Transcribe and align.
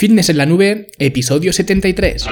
Fitness 0.00 0.30
en 0.30 0.38
la 0.38 0.46
nube, 0.46 0.86
episodio 0.98 1.52
73. 1.52 2.24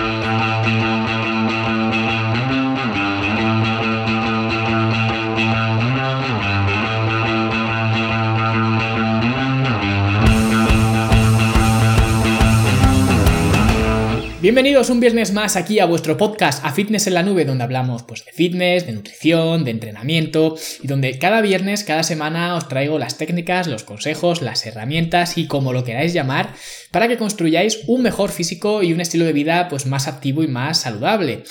Bienvenidos 14.48 14.88
un 14.88 14.98
viernes 14.98 15.34
más 15.34 15.56
aquí 15.56 15.78
a 15.78 15.84
vuestro 15.84 16.16
podcast 16.16 16.64
A 16.64 16.72
Fitness 16.72 17.06
en 17.06 17.12
la 17.12 17.22
Nube, 17.22 17.44
donde 17.44 17.64
hablamos 17.64 18.02
pues, 18.04 18.24
de 18.24 18.32
fitness, 18.32 18.86
de 18.86 18.94
nutrición, 18.94 19.62
de 19.62 19.72
entrenamiento 19.72 20.56
y 20.82 20.86
donde 20.86 21.18
cada 21.18 21.42
viernes, 21.42 21.84
cada 21.84 22.02
semana 22.02 22.56
os 22.56 22.66
traigo 22.66 22.98
las 22.98 23.18
técnicas, 23.18 23.66
los 23.66 23.84
consejos, 23.84 24.40
las 24.40 24.64
herramientas 24.64 25.36
y 25.36 25.48
como 25.48 25.74
lo 25.74 25.84
queráis 25.84 26.14
llamar 26.14 26.54
para 26.90 27.08
que 27.08 27.18
construyáis 27.18 27.80
un 27.88 28.00
mejor 28.00 28.30
físico 28.30 28.82
y 28.82 28.94
un 28.94 29.02
estilo 29.02 29.26
de 29.26 29.34
vida 29.34 29.68
pues, 29.68 29.84
más 29.84 30.08
activo 30.08 30.42
y 30.42 30.48
más 30.48 30.80
saludable. 30.80 31.42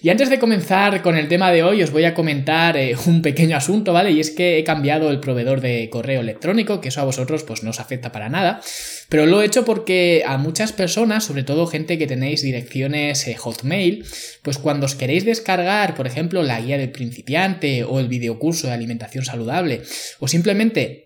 Y 0.00 0.08
antes 0.08 0.30
de 0.30 0.38
comenzar 0.38 1.02
con 1.02 1.18
el 1.18 1.28
tema 1.28 1.52
de 1.52 1.62
hoy 1.62 1.82
os 1.82 1.90
voy 1.90 2.04
a 2.04 2.14
comentar 2.14 2.78
eh, 2.78 2.96
un 3.06 3.20
pequeño 3.20 3.58
asunto, 3.58 3.92
¿vale? 3.92 4.12
Y 4.12 4.20
es 4.20 4.30
que 4.30 4.58
he 4.58 4.64
cambiado 4.64 5.10
el 5.10 5.20
proveedor 5.20 5.60
de 5.60 5.90
correo 5.90 6.22
electrónico, 6.22 6.80
que 6.80 6.88
eso 6.88 7.02
a 7.02 7.04
vosotros 7.04 7.42
pues 7.42 7.62
no 7.62 7.68
os 7.68 7.80
afecta 7.80 8.12
para 8.12 8.30
nada, 8.30 8.62
pero 9.08 9.26
lo 9.26 9.40
he 9.40 9.46
hecho 9.46 9.64
porque 9.64 10.24
a 10.26 10.36
muchas 10.38 10.72
personas, 10.72 11.24
sobre 11.24 11.44
todo 11.44 11.66
gente 11.66 11.98
que 11.98 12.06
tenéis 12.06 12.42
direcciones 12.42 13.26
eh, 13.28 13.34
Hotmail, 13.34 14.04
pues 14.42 14.58
cuando 14.58 14.86
os 14.86 14.94
queréis 14.94 15.24
descargar, 15.24 15.94
por 15.94 16.06
ejemplo, 16.06 16.42
la 16.42 16.60
guía 16.60 16.78
del 16.78 16.90
principiante 16.90 17.84
o 17.84 18.00
el 18.00 18.08
videocurso 18.08 18.66
de 18.66 18.72
alimentación 18.72 19.24
saludable, 19.24 19.82
o 20.18 20.28
simplemente 20.28 21.05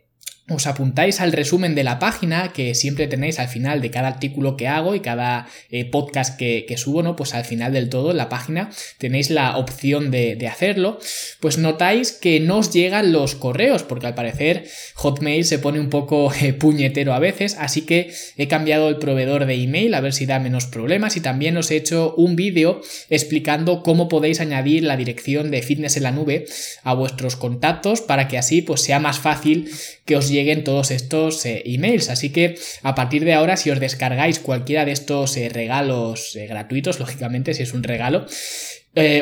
os 0.51 0.67
apuntáis 0.67 1.21
al 1.21 1.33
resumen 1.33 1.75
de 1.75 1.85
la 1.85 1.99
página 1.99 2.53
que 2.53 2.75
siempre 2.75 3.07
tenéis 3.07 3.39
al 3.39 3.49
final 3.49 3.81
de 3.81 3.91
cada 3.91 4.09
artículo 4.09 4.57
que 4.57 4.69
hago 4.69 4.95
y 4.95 5.01
cada 5.01 5.47
eh, 5.71 5.85
podcast 5.85 6.37
que, 6.37 6.75
subo, 6.77 7.03
¿no? 7.03 7.17
Pues 7.17 7.35
al 7.35 7.45
final 7.45 7.73
del 7.73 7.89
todo 7.89 8.11
en 8.11 8.17
la 8.17 8.29
página 8.29 8.71
tenéis 8.99 9.31
la 9.31 9.57
opción 9.57 10.11
de, 10.11 10.39
hacerlo. 10.51 10.99
Pues 11.39 11.59
notáis 11.59 12.13
que 12.13 12.41
no 12.41 12.59
os 12.59 12.73
llegan 12.73 13.13
los 13.13 13.35
correos, 13.37 13.85
porque 13.85 14.09
al 14.09 14.15
parecer 14.15 14.65
Hotmail 14.95 15.45
se 15.45 15.59
pone 15.59 15.79
un 15.79 15.91
poco 15.91 16.33
eh, 16.41 16.53
puñetero 16.53 17.15
a 17.15 17.19
veces, 17.21 17.57
así 17.59 17.83
que 17.83 18.13
he 18.37 18.49
cambiado 18.49 18.89
el 18.89 18.97
proveedor 18.97 19.47
de 19.47 19.55
email 19.55 19.95
a 19.95 20.01
ver 20.01 20.13
si 20.13 20.27
da 20.27 20.41
menos 20.41 20.67
problemas 20.67 21.17
y 21.17 21.21
también 21.21 21.57
os 21.57 21.71
he 21.71 21.77
hecho 21.77 22.15
un 22.17 22.37
vídeo 22.37 22.81
explicando 23.09 23.83
cómo 23.83 24.09
podéis 24.09 24.41
añadir 24.41 24.83
la 24.83 24.97
dirección 24.97 25.51
de 25.51 25.63
fitness 25.63 25.97
en 25.97 26.03
la 26.03 26.13
nube 26.13 26.47
a 26.83 26.95
vuestros 26.95 27.37
contactos 27.37 28.01
para 28.01 28.29
que 28.29 28.39
así 28.39 28.63
pues 28.63 28.81
sea 28.83 28.99
más 28.99 29.19
fácil 29.19 29.71
que 30.05 30.17
os 30.17 30.29
lleguen 30.41 30.65
todos 30.65 30.91
estos 30.91 31.45
eh, 31.45 31.63
emails. 31.67 32.09
Así 32.09 32.31
que 32.31 32.57
a 32.83 32.95
partir 32.95 33.25
de 33.25 33.35
ahora, 33.35 33.57
si 33.57 33.71
os 33.71 33.81
descargáis 33.81 34.39
cualquiera 34.39 34.85
de 34.85 34.93
estos 34.93 35.37
eh, 35.37 35.49
regalos 35.49 36.35
eh, 36.37 36.47
gratuitos, 36.47 36.99
lógicamente 36.99 37.55
si 37.55 37.63
es 37.63 37.75
un 37.75 37.83
regalo, 37.83 38.27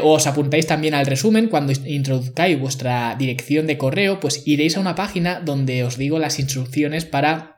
os 0.02 0.26
apuntáis 0.26 0.66
también 0.66 0.94
al 0.94 1.04
resumen 1.04 1.48
cuando 1.48 1.74
introduzcáis 1.84 2.58
vuestra 2.58 3.14
dirección 3.18 3.66
de 3.66 3.76
correo, 3.76 4.18
pues 4.18 4.42
iréis 4.46 4.78
a 4.78 4.80
una 4.80 4.94
página 4.94 5.40
donde 5.40 5.84
os 5.84 5.98
digo 5.98 6.18
las 6.18 6.38
instrucciones 6.38 7.04
para 7.04 7.57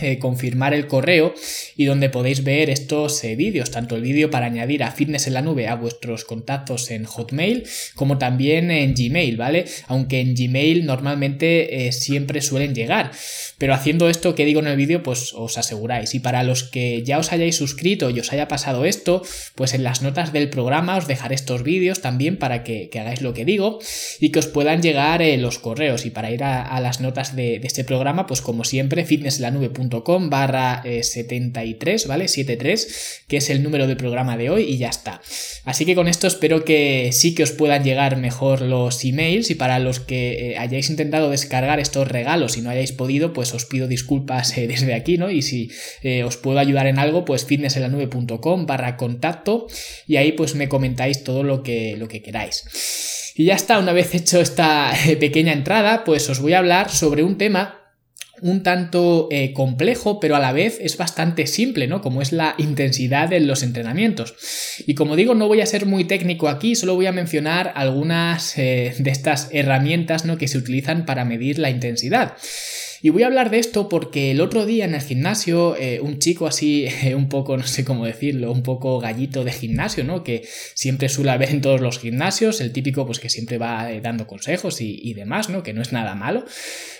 eh, 0.00 0.20
confirmar 0.20 0.74
el 0.74 0.86
correo 0.86 1.34
y 1.76 1.84
donde 1.84 2.08
podéis 2.08 2.44
ver 2.44 2.70
estos 2.70 3.24
eh, 3.24 3.34
vídeos, 3.34 3.72
tanto 3.72 3.96
el 3.96 4.02
vídeo 4.02 4.30
para 4.30 4.46
añadir 4.46 4.84
a 4.84 4.92
Fitness 4.92 5.26
en 5.26 5.34
la 5.34 5.42
nube 5.42 5.66
a 5.66 5.74
vuestros 5.74 6.24
contactos 6.24 6.92
en 6.92 7.04
Hotmail 7.04 7.64
como 7.96 8.16
también 8.16 8.70
en 8.70 8.94
Gmail, 8.94 9.36
¿vale? 9.36 9.64
Aunque 9.88 10.20
en 10.20 10.36
Gmail 10.36 10.86
normalmente 10.86 11.88
eh, 11.88 11.90
siempre 11.90 12.42
suelen 12.42 12.76
llegar, 12.76 13.10
pero 13.58 13.74
haciendo 13.74 14.08
esto 14.08 14.36
que 14.36 14.44
digo 14.44 14.60
en 14.60 14.68
el 14.68 14.76
vídeo 14.76 15.02
pues 15.02 15.32
os 15.34 15.58
aseguráis. 15.58 16.14
Y 16.14 16.20
para 16.20 16.44
los 16.44 16.62
que 16.62 17.02
ya 17.02 17.18
os 17.18 17.32
hayáis 17.32 17.56
suscrito 17.56 18.10
y 18.10 18.20
os 18.20 18.32
haya 18.32 18.46
pasado 18.46 18.84
esto, 18.84 19.22
pues 19.56 19.74
en 19.74 19.82
las 19.82 20.02
notas 20.02 20.32
del 20.32 20.48
programa 20.48 20.96
os 20.96 21.08
dejaré 21.08 21.34
estos 21.34 21.64
vídeos 21.64 22.02
también 22.02 22.36
para 22.36 22.62
que, 22.62 22.88
hagáis 22.94 23.20
lo 23.20 23.34
que 23.34 23.44
digo 23.44 23.80
y 24.20 24.30
que 24.30 24.38
os 24.38 24.46
puedan 24.46 24.80
llegar 24.80 25.22
los 25.38 25.58
correos. 25.58 26.06
Y 26.06 26.10
para 26.10 26.30
ir 26.30 26.44
a, 26.44 26.80
las 26.80 27.00
notas 27.00 27.34
de, 27.34 27.56
este 27.64 27.82
programa 27.82 28.26
pues 28.28 28.40
como 28.40 28.62
siempre 28.62 29.04
fitnessenlanube.com 29.04 29.87
com 29.88 30.30
barra 30.30 30.82
73, 30.82 32.04
eh, 32.04 32.08
¿vale? 32.08 32.28
73, 32.28 33.24
que 33.26 33.38
es 33.38 33.50
el 33.50 33.62
número 33.62 33.86
de 33.86 33.96
programa 33.96 34.36
de 34.36 34.50
hoy 34.50 34.62
y 34.62 34.78
ya 34.78 34.88
está. 34.88 35.20
Así 35.64 35.84
que 35.84 35.94
con 35.94 36.08
esto 36.08 36.26
espero 36.26 36.64
que 36.64 37.10
sí 37.12 37.34
que 37.34 37.42
os 37.42 37.52
puedan 37.52 37.84
llegar 37.84 38.16
mejor 38.16 38.62
los 38.62 39.04
emails 39.04 39.50
y 39.50 39.54
para 39.54 39.78
los 39.78 40.00
que 40.00 40.52
eh, 40.52 40.58
hayáis 40.58 40.90
intentado 40.90 41.30
descargar 41.30 41.80
estos 41.80 42.08
regalos 42.08 42.56
y 42.56 42.62
no 42.62 42.70
hayáis 42.70 42.92
podido, 42.92 43.32
pues 43.32 43.54
os 43.54 43.64
pido 43.64 43.88
disculpas 43.88 44.56
eh, 44.56 44.66
desde 44.66 44.94
aquí, 44.94 45.18
¿no? 45.18 45.30
Y 45.30 45.42
si 45.42 45.70
os 46.24 46.36
puedo 46.36 46.58
ayudar 46.58 46.86
en 46.86 46.98
algo, 46.98 47.24
pues 47.24 47.44
fitnessenlanube.com 47.44 48.66
barra 48.66 48.96
contacto 48.96 49.66
y 50.06 50.16
ahí 50.16 50.32
pues 50.32 50.54
me 50.54 50.68
comentáis 50.68 51.24
todo 51.24 51.42
lo 51.42 51.62
que, 51.62 51.96
lo 51.96 52.08
que 52.08 52.22
queráis. 52.22 52.64
Y 53.38 53.44
ya 53.44 53.54
está, 53.54 53.78
una 53.78 53.92
vez 53.92 54.16
hecho 54.16 54.40
esta 54.40 54.92
pequeña 55.20 55.52
entrada, 55.52 56.02
pues 56.04 56.28
os 56.28 56.40
voy 56.40 56.54
a 56.54 56.58
hablar 56.58 56.90
sobre 56.90 57.22
un 57.22 57.38
tema 57.38 57.77
un 58.40 58.62
tanto 58.62 59.28
eh, 59.30 59.52
complejo, 59.52 60.20
pero 60.20 60.36
a 60.36 60.40
la 60.40 60.52
vez 60.52 60.78
es 60.80 60.96
bastante 60.96 61.46
simple, 61.46 61.86
¿no? 61.86 62.00
Como 62.00 62.22
es 62.22 62.32
la 62.32 62.54
intensidad 62.58 63.32
en 63.32 63.46
los 63.46 63.62
entrenamientos. 63.62 64.34
Y 64.86 64.94
como 64.94 65.16
digo, 65.16 65.34
no 65.34 65.48
voy 65.48 65.60
a 65.60 65.66
ser 65.66 65.86
muy 65.86 66.04
técnico 66.04 66.48
aquí, 66.48 66.74
solo 66.74 66.94
voy 66.94 67.06
a 67.06 67.12
mencionar 67.12 67.72
algunas 67.74 68.56
eh, 68.58 68.94
de 68.98 69.10
estas 69.10 69.48
herramientas, 69.52 70.24
¿no? 70.24 70.38
Que 70.38 70.48
se 70.48 70.58
utilizan 70.58 71.06
para 71.06 71.24
medir 71.24 71.58
la 71.58 71.70
intensidad. 71.70 72.34
Y 73.00 73.10
voy 73.10 73.22
a 73.22 73.26
hablar 73.26 73.50
de 73.50 73.60
esto 73.60 73.88
porque 73.88 74.32
el 74.32 74.40
otro 74.40 74.66
día 74.66 74.84
en 74.84 74.94
el 74.94 75.00
gimnasio, 75.00 75.76
eh, 75.76 76.00
un 76.00 76.18
chico 76.18 76.48
así, 76.48 76.88
un 77.14 77.28
poco, 77.28 77.56
no 77.56 77.66
sé 77.66 77.84
cómo 77.84 78.04
decirlo, 78.04 78.50
un 78.50 78.62
poco 78.62 78.98
gallito 78.98 79.44
de 79.44 79.52
gimnasio, 79.52 80.04
¿no? 80.04 80.24
Que 80.24 80.46
siempre 80.74 81.08
suele 81.08 81.30
haber 81.30 81.50
en 81.50 81.60
todos 81.60 81.80
los 81.80 82.00
gimnasios, 82.00 82.60
el 82.60 82.72
típico, 82.72 83.06
pues 83.06 83.20
que 83.20 83.30
siempre 83.30 83.58
va 83.58 83.88
dando 84.02 84.26
consejos 84.26 84.80
y, 84.80 85.00
y 85.02 85.14
demás, 85.14 85.48
¿no? 85.48 85.62
Que 85.62 85.72
no 85.72 85.82
es 85.82 85.92
nada 85.92 86.14
malo 86.14 86.44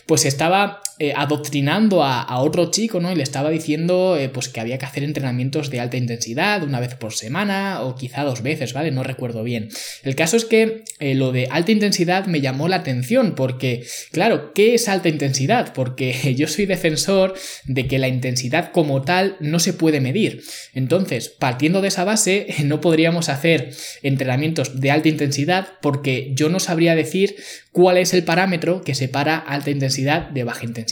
pues 0.08 0.24
estaba 0.24 0.80
eh, 1.00 1.12
adoctrinando 1.14 2.02
a, 2.02 2.40
otro 2.40 2.72
chico, 2.72 2.98
¿no? 2.98 3.12
Y 3.12 3.14
le 3.14 3.22
estaba 3.22 3.50
diciendo, 3.50 4.16
eh, 4.18 4.28
pues 4.28 4.48
que 4.48 4.58
había 4.58 4.78
que 4.78 4.84
hacer 4.84 5.04
entrenamientos 5.04 5.70
de 5.70 5.78
alta 5.78 5.96
intensidad 5.96 6.64
una 6.64 6.80
vez 6.80 6.96
por 6.96 7.12
semana 7.12 7.82
o 7.82 7.94
quizá 7.94 8.24
dos 8.24 8.42
veces, 8.42 8.72
¿vale? 8.72 8.90
No 8.90 9.04
recuerdo 9.04 9.44
bien. 9.44 9.68
El 10.02 10.16
caso 10.16 10.36
es 10.36 10.44
que 10.44 10.82
eh, 10.98 11.14
lo 11.14 11.30
de 11.30 11.46
alta 11.52 11.70
intensidad 11.70 12.26
me 12.26 12.40
llamó 12.40 12.66
la 12.66 12.76
atención 12.76 13.36
porque, 13.36 13.86
claro, 14.10 14.52
¿qué 14.54 14.74
es 14.74 14.88
alta 14.88 15.08
intensidad? 15.08 15.72
Porque 15.72 16.34
yo 16.36 16.48
soy 16.48 16.66
defensor 16.66 17.34
de 17.64 17.86
que 17.86 18.00
la 18.00 18.08
intensidad 18.08 18.72
como 18.72 19.02
tal 19.02 19.36
no 19.38 19.60
se 19.60 19.74
puede 19.74 20.00
medir. 20.00 20.42
Entonces, 20.74 21.28
partiendo 21.28 21.80
de 21.80 21.88
esa 21.88 22.02
base, 22.02 22.48
no 22.64 22.80
podríamos 22.80 23.28
hacer 23.28 23.70
entrenamientos 24.02 24.80
de 24.80 24.90
alta 24.90 25.08
intensidad 25.08 25.68
porque 25.80 26.32
yo 26.34 26.48
no 26.48 26.58
sabría 26.58 26.96
decir 26.96 27.36
cuál 27.70 27.98
es 27.98 28.14
el 28.14 28.24
parámetro 28.24 28.82
que 28.82 28.96
separa 28.96 29.36
alta 29.36 29.70
intensidad 29.70 30.30
de 30.30 30.42
baja 30.42 30.64
intensidad. 30.64 30.87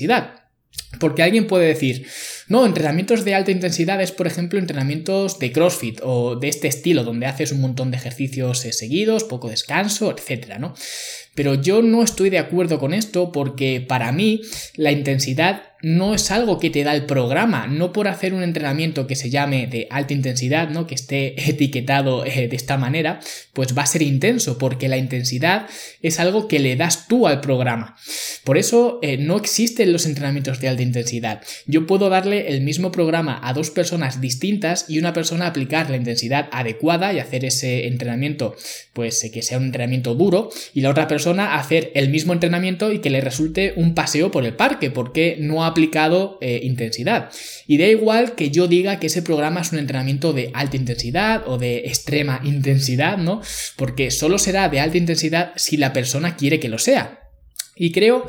Porque 1.01 1.23
alguien 1.23 1.47
puede 1.47 1.67
decir, 1.67 2.07
no, 2.49 2.65
entrenamientos 2.65 3.25
de 3.25 3.35
alta 3.35 3.51
intensidad 3.51 4.01
es, 4.01 4.13
por 4.13 4.27
ejemplo, 4.27 4.59
entrenamientos 4.59 5.39
de 5.39 5.53
CrossFit 5.53 6.01
o 6.03 6.37
de 6.37 6.49
este 6.49 6.69
estilo, 6.69 7.05
donde 7.05 7.27
haces 7.27 7.53
un 7.53 7.61
montón 7.61 7.91
de 7.91 7.97
ejercicios 7.97 8.65
eh, 8.65 8.73
seguidos, 8.73 9.25
poco 9.25 9.49
descanso, 9.49 10.15
etcétera, 10.17 10.59
¿no? 10.59 10.75
Pero 11.35 11.55
yo 11.55 11.83
no 11.83 12.03
estoy 12.03 12.31
de 12.31 12.39
acuerdo 12.39 12.79
con 12.79 12.95
esto 12.95 13.33
porque 13.33 13.85
para 13.87 14.13
mí 14.13 14.43
la 14.77 14.93
intensidad 14.93 15.66
no 15.83 16.15
es 16.15 16.31
algo 16.31 16.59
que 16.59 16.71
te 16.71 16.85
da 16.85 16.95
el 16.95 17.07
programa, 17.07 17.67
no 17.67 17.93
por 17.93 18.09
hacer 18.09 18.35
un 18.35 18.43
entrenamiento 18.43 19.07
que 19.07 19.15
se 19.15 19.31
llame 19.31 19.67
de 19.67 19.87
alta 19.91 20.15
intensidad, 20.15 20.71
¿no? 20.71 20.87
que 20.87 20.95
esté 20.95 21.35
etiquetado 21.51 22.25
eh, 22.25 22.49
de 22.49 22.57
esta 22.57 22.77
manera, 22.77 23.21
pues 23.53 23.77
va 23.77 23.83
a 23.83 23.87
ser 23.87 24.03
intenso, 24.03 24.59
porque 24.59 24.89
la 24.89 24.97
intensidad 24.97 25.67
es 26.03 26.19
algo 26.21 26.49
que 26.49 26.59
le 26.59 26.77
das 26.77 27.07
tú 27.09 27.27
al 27.27 27.41
programa. 27.41 27.97
Por 28.45 28.59
eso 28.59 28.99
eh, 29.03 29.17
no 29.19 29.37
existen 29.37 29.93
los 29.93 30.07
entrenamientos 30.07 30.61
de 30.61 30.69
alta 30.69 30.83
intensidad. 30.83 31.43
Yo 31.67 31.87
puedo 31.87 32.09
darle 32.09 32.49
el 32.49 32.63
mismo 32.63 32.91
programa 32.93 33.41
a 33.43 33.53
dos 33.53 33.71
personas 33.71 34.21
distintas 34.21 34.87
y 34.89 34.99
una 34.99 35.13
persona 35.13 35.47
aplicar 35.47 35.91
la 35.91 35.97
intensidad 35.97 36.49
adecuada 36.53 37.13
y 37.13 37.19
hacer 37.19 37.45
ese 37.45 37.87
entrenamiento, 37.87 38.57
pues 38.93 39.23
eh, 39.25 39.31
que 39.31 39.43
sea 39.43 39.59
un 39.59 39.65
entrenamiento 39.65 40.15
duro, 40.15 40.51
y 40.75 40.81
la 40.81 40.91
otra 40.91 41.09
persona 41.09 41.57
hacer 41.57 41.93
el 41.95 42.09
mismo 42.09 42.33
entrenamiento 42.33 42.93
y 42.93 43.01
que 43.01 43.11
le 43.11 43.21
resulte 43.21 43.75
un 43.77 43.95
paseo 43.95 44.31
por 44.31 44.45
el 44.45 44.55
parque, 44.55 44.91
porque 44.91 45.37
no 45.39 45.65
ha 45.65 45.75
aplicado 45.77 46.39
eh, 46.41 46.61
intensidad. 46.63 47.31
Y 47.67 47.77
da 47.77 47.87
igual 47.87 48.35
que 48.35 48.51
yo 48.51 48.67
diga 48.67 48.99
que 48.99 49.09
ese 49.09 49.21
programa 49.21 49.61
es 49.61 49.73
un 49.73 49.79
entrenamiento 49.79 50.33
de 50.33 50.51
alta 50.55 50.77
intensidad 50.77 51.47
o 51.47 51.59
de 51.59 51.81
extrema 51.81 52.41
intensidad, 52.45 53.19
¿no? 53.19 53.43
Porque 53.77 54.11
solo 54.11 54.39
será 54.39 54.71
de 54.71 54.81
alta 54.81 54.97
intensidad 54.97 55.53
si 55.57 55.77
la 55.77 55.93
persona 55.93 56.37
quiere 56.37 56.59
que 56.59 56.71
lo 56.71 56.79
sea. 56.79 57.21
Y 57.77 57.93
creo 57.93 58.27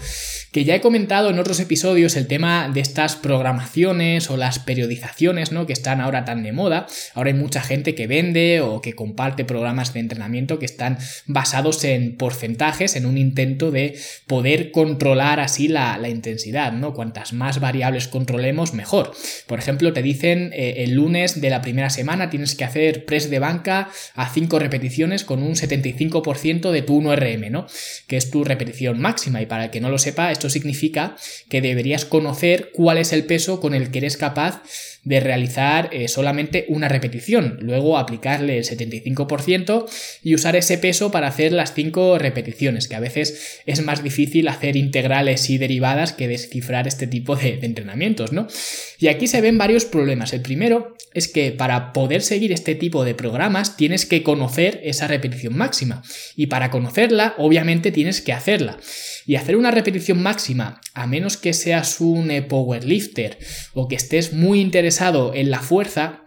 que 0.58 0.66
ya 0.66 0.74
he 0.74 0.82
comentado 0.82 1.30
en 1.30 1.38
otros 1.38 1.60
episodios 1.60 2.16
el 2.16 2.26
tema 2.26 2.68
de 2.74 2.80
estas 2.80 3.16
programaciones 3.16 4.32
o 4.32 4.38
las 4.38 4.58
periodizaciones, 4.58 5.52
¿no? 5.52 5.68
Que 5.68 5.74
están 5.74 6.02
ahora 6.02 6.26
tan 6.26 6.42
de 6.42 6.52
moda. 6.52 6.88
Ahora 7.14 7.30
hay 7.30 7.36
mucha 7.36 7.62
gente 7.62 7.94
que 7.94 8.08
vende 8.08 8.62
o 8.62 8.82
que 8.82 8.94
comparte 8.94 9.46
programas 9.46 9.94
de 9.94 10.00
entrenamiento 10.00 10.58
que 10.58 10.66
están 10.66 10.98
basados 11.28 11.84
en 11.84 12.18
porcentajes, 12.18 12.96
en 12.96 13.06
un 13.06 13.20
intento 13.20 13.70
de 13.70 14.00
poder 14.26 14.72
controlar 14.72 15.40
así 15.40 15.68
la, 15.68 16.00
intensidad, 16.10 16.74
¿no? 16.74 16.96
Cuantas 16.96 17.34
más 17.34 17.60
variables 17.60 18.08
controlemos, 18.08 18.74
mejor. 18.74 19.12
Por 19.46 19.60
ejemplo, 19.60 19.94
te 19.94 20.02
dicen 20.02 20.50
eh, 20.54 20.78
el 20.78 20.94
lunes 20.96 21.40
de 21.40 21.52
la 21.52 21.62
primera 21.62 21.92
semana 21.92 22.32
tienes 22.32 22.56
que 22.56 22.64
hacer 22.64 23.06
press 23.06 23.30
de 23.30 23.38
banca 23.38 23.90
a 24.16 24.28
5 24.28 24.58
repeticiones 24.58 25.24
con 25.24 25.44
un 25.44 25.54
75% 25.54 26.72
de 26.72 26.82
tu 26.82 27.00
1RM, 27.00 27.52
¿no? 27.52 27.68
Que 28.08 28.18
es 28.18 28.32
tu 28.32 28.44
repetición 28.44 29.00
máxima. 29.00 29.40
Y 29.40 29.46
para 29.46 29.66
el 29.66 29.70
que 29.70 29.82
no 29.82 29.92
lo 29.92 30.00
sepa, 30.00 30.32
esto 30.32 30.47
significa 30.50 31.16
que 31.50 31.62
deberías 31.62 32.06
conocer 32.06 32.72
cuál 32.74 32.98
es 32.98 33.14
el 33.14 33.26
peso 33.26 33.60
con 33.60 33.74
el 33.74 33.92
que 33.92 34.00
eres 34.00 34.18
capaz 34.18 34.62
de 35.08 35.22
realizar 35.22 35.90
eh, 35.94 36.10
solamente 36.10 36.66
una 36.68 36.90
repetición, 36.90 37.60
luego 37.62 37.98
aplicarle 37.98 38.58
el 38.58 38.66
75% 38.66 39.86
y 40.22 40.36
usar 40.36 40.58
ese 40.58 40.78
peso 40.78 41.12
para 41.12 41.28
hacer 41.30 41.54
las 41.54 41.74
5 41.74 42.18
repeticiones, 42.18 42.90
que 42.90 42.96
a 42.96 43.00
veces 43.00 43.62
es 43.66 43.82
más 43.82 44.04
difícil 44.04 44.50
hacer 44.50 44.76
integrales 44.76 45.50
y 45.50 45.58
derivadas 45.58 46.12
que 46.12 46.28
descifrar 46.28 46.90
este 46.90 47.08
tipo 47.08 47.38
de, 47.38 47.60
entrenamientos, 47.62 48.34
¿no? 48.34 48.48
Y 49.00 49.08
aquí 49.08 49.28
se 49.28 49.40
ven 49.40 49.58
varios 49.58 49.86
problemas. 49.86 50.34
El 50.34 50.42
primero 50.42 50.98
es 51.14 51.30
que 51.30 51.54
para 51.54 51.94
poder 51.94 52.22
seguir 52.22 52.52
este 52.52 52.76
tipo 52.76 53.06
de 53.06 53.16
programas 53.16 53.78
tienes 53.78 54.06
que 54.06 54.24
conocer 54.24 54.82
esa 54.84 55.08
repetición 55.08 55.56
máxima 55.56 56.04
y 56.36 56.48
para 56.48 56.70
conocerla 56.70 57.34
obviamente 57.38 57.94
tienes 57.94 58.20
que 58.20 58.34
hacerla. 58.34 58.78
Y 59.26 59.36
hacer 59.36 59.56
una 59.56 59.72
repetición 59.72 60.22
máxima, 60.22 60.82
a 60.94 61.06
menos 61.08 61.38
que 61.38 61.54
seas 61.54 62.02
un 62.02 62.32
eh, 62.32 62.42
powerlifter 62.42 63.38
o 63.74 63.88
que 63.88 63.96
estés 63.96 64.34
muy 64.34 64.62
interesado 64.62 64.97
en 65.34 65.52
la 65.52 65.60
fuerza, 65.60 66.22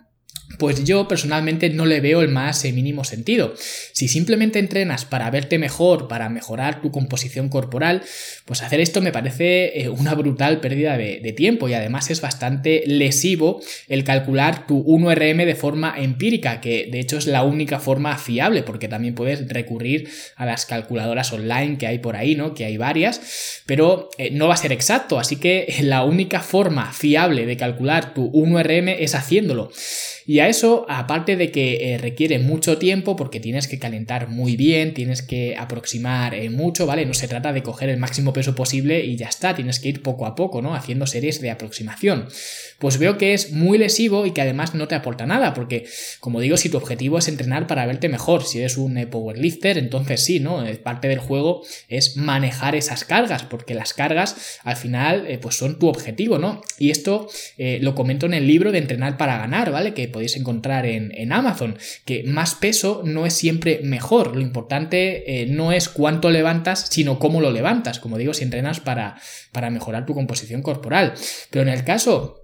pues 0.58 0.84
yo 0.84 1.08
personalmente 1.08 1.70
no 1.70 1.86
le 1.86 2.00
veo 2.00 2.22
el 2.22 2.28
más 2.28 2.64
eh, 2.64 2.72
mínimo 2.72 3.04
sentido. 3.04 3.54
Si 3.92 4.08
simplemente 4.08 4.58
entrenas 4.58 5.04
para 5.04 5.30
verte 5.30 5.58
mejor, 5.58 6.08
para 6.08 6.28
mejorar 6.28 6.82
tu 6.82 6.90
composición 6.90 7.48
corporal, 7.48 8.02
pues 8.44 8.62
hacer 8.62 8.80
esto 8.80 9.00
me 9.00 9.12
parece 9.12 9.80
eh, 9.80 9.88
una 9.88 10.14
brutal 10.14 10.60
pérdida 10.60 10.96
de, 10.96 11.30
tiempo 11.30 11.68
y 11.68 11.74
además 11.74 12.10
es 12.10 12.20
bastante 12.20 12.82
lesivo 12.86 13.62
el 13.86 14.02
calcular 14.02 14.66
tu 14.66 14.84
1RM 14.84 15.44
de 15.44 15.54
forma 15.54 15.94
empírica, 15.96 16.60
que 16.60 16.88
de 16.90 16.98
hecho 16.98 17.18
es 17.18 17.28
la 17.28 17.44
única 17.44 17.78
forma 17.78 18.18
fiable, 18.18 18.64
porque 18.64 18.88
también 18.88 19.14
puedes 19.14 19.48
recurrir 19.48 20.10
a 20.34 20.44
las 20.44 20.66
calculadoras 20.66 21.32
online 21.32 21.78
que 21.78 21.86
hay 21.86 22.00
por 22.00 22.16
ahí, 22.16 22.34
¿no? 22.34 22.52
Que 22.54 22.64
hay 22.64 22.76
varias, 22.76 23.62
pero 23.64 24.10
eh, 24.18 24.30
no 24.32 24.48
va 24.48 24.54
a 24.54 24.56
ser 24.56 24.72
exacto, 24.72 25.20
así 25.20 25.36
que 25.36 25.72
la 25.82 26.04
única 26.04 26.40
forma 26.40 26.92
fiable 26.92 27.46
de 27.46 27.56
calcular 27.56 28.12
tu 28.12 28.30
1RM 28.32 28.96
es 28.98 29.14
haciéndolo. 29.14 29.70
Y 30.30 30.38
a 30.38 30.46
eso, 30.46 30.86
aparte 30.88 31.34
de 31.34 31.50
que 31.50 31.94
eh, 31.94 31.98
requiere 31.98 32.38
mucho 32.38 32.78
tiempo, 32.78 33.16
porque 33.16 33.40
tienes 33.40 33.66
que 33.66 33.80
calentar 33.80 34.28
muy 34.28 34.54
bien, 34.54 34.94
tienes 34.94 35.22
que 35.22 35.56
aproximar 35.58 36.36
eh, 36.36 36.50
mucho, 36.50 36.86
¿vale? 36.86 37.04
No 37.04 37.14
se 37.14 37.26
trata 37.26 37.52
de 37.52 37.64
coger 37.64 37.88
el 37.88 37.96
máximo 37.96 38.32
peso 38.32 38.54
posible 38.54 39.04
y 39.04 39.16
ya 39.16 39.26
está, 39.26 39.56
tienes 39.56 39.80
que 39.80 39.88
ir 39.88 40.02
poco 40.02 40.26
a 40.26 40.36
poco, 40.36 40.62
¿no? 40.62 40.76
Haciendo 40.76 41.08
series 41.08 41.40
de 41.40 41.50
aproximación. 41.50 42.28
Pues 42.78 42.98
veo 42.98 43.18
que 43.18 43.34
es 43.34 43.50
muy 43.50 43.76
lesivo 43.76 44.24
y 44.24 44.30
que 44.30 44.40
además 44.40 44.72
no 44.72 44.86
te 44.86 44.94
aporta 44.94 45.26
nada, 45.26 45.52
porque, 45.52 45.88
como 46.20 46.38
digo, 46.38 46.56
si 46.56 46.68
tu 46.68 46.76
objetivo 46.76 47.18
es 47.18 47.26
entrenar 47.26 47.66
para 47.66 47.84
verte 47.84 48.08
mejor, 48.08 48.44
si 48.44 48.60
eres 48.60 48.76
un 48.76 48.98
eh, 48.98 49.08
powerlifter, 49.08 49.78
entonces 49.78 50.24
sí, 50.24 50.38
¿no? 50.38 50.64
Parte 50.84 51.08
del 51.08 51.18
juego 51.18 51.62
es 51.88 52.16
manejar 52.16 52.76
esas 52.76 53.02
cargas, 53.02 53.42
porque 53.42 53.74
las 53.74 53.94
cargas 53.94 54.60
al 54.62 54.76
final, 54.76 55.26
pues 55.42 55.56
son 55.56 55.80
tu 55.80 55.88
objetivo, 55.88 56.38
¿no? 56.38 56.62
Y 56.78 56.92
esto 56.92 57.28
lo 57.58 57.96
comento 57.96 58.26
en 58.26 58.34
el 58.34 58.46
libro 58.46 58.70
de 58.70 58.78
Entrenar 58.78 59.16
para 59.16 59.36
ganar, 59.36 59.72
¿vale? 59.72 59.92
Que 59.92 60.06
podéis 60.20 60.36
encontrar 60.36 60.84
en, 60.84 61.32
Amazon, 61.32 61.78
que 62.04 62.24
más 62.24 62.54
peso 62.54 63.00
no 63.06 63.24
es 63.24 63.32
siempre 63.32 63.80
mejor. 63.82 64.36
Lo 64.36 64.42
importante 64.42 65.40
eh, 65.40 65.46
no 65.46 65.72
es 65.72 65.88
cuánto 65.88 66.30
levantas, 66.30 66.88
sino 66.90 67.18
cómo 67.18 67.40
lo 67.40 67.50
levantas. 67.50 68.00
Como 68.00 68.18
digo, 68.18 68.34
si 68.34 68.44
entrenas 68.44 68.80
para, 68.80 69.16
para 69.50 69.70
mejorar 69.70 70.04
tu 70.04 70.12
composición 70.12 70.60
corporal. 70.60 71.14
Pero 71.50 71.62
en 71.62 71.70
el 71.70 71.84
caso 71.84 72.36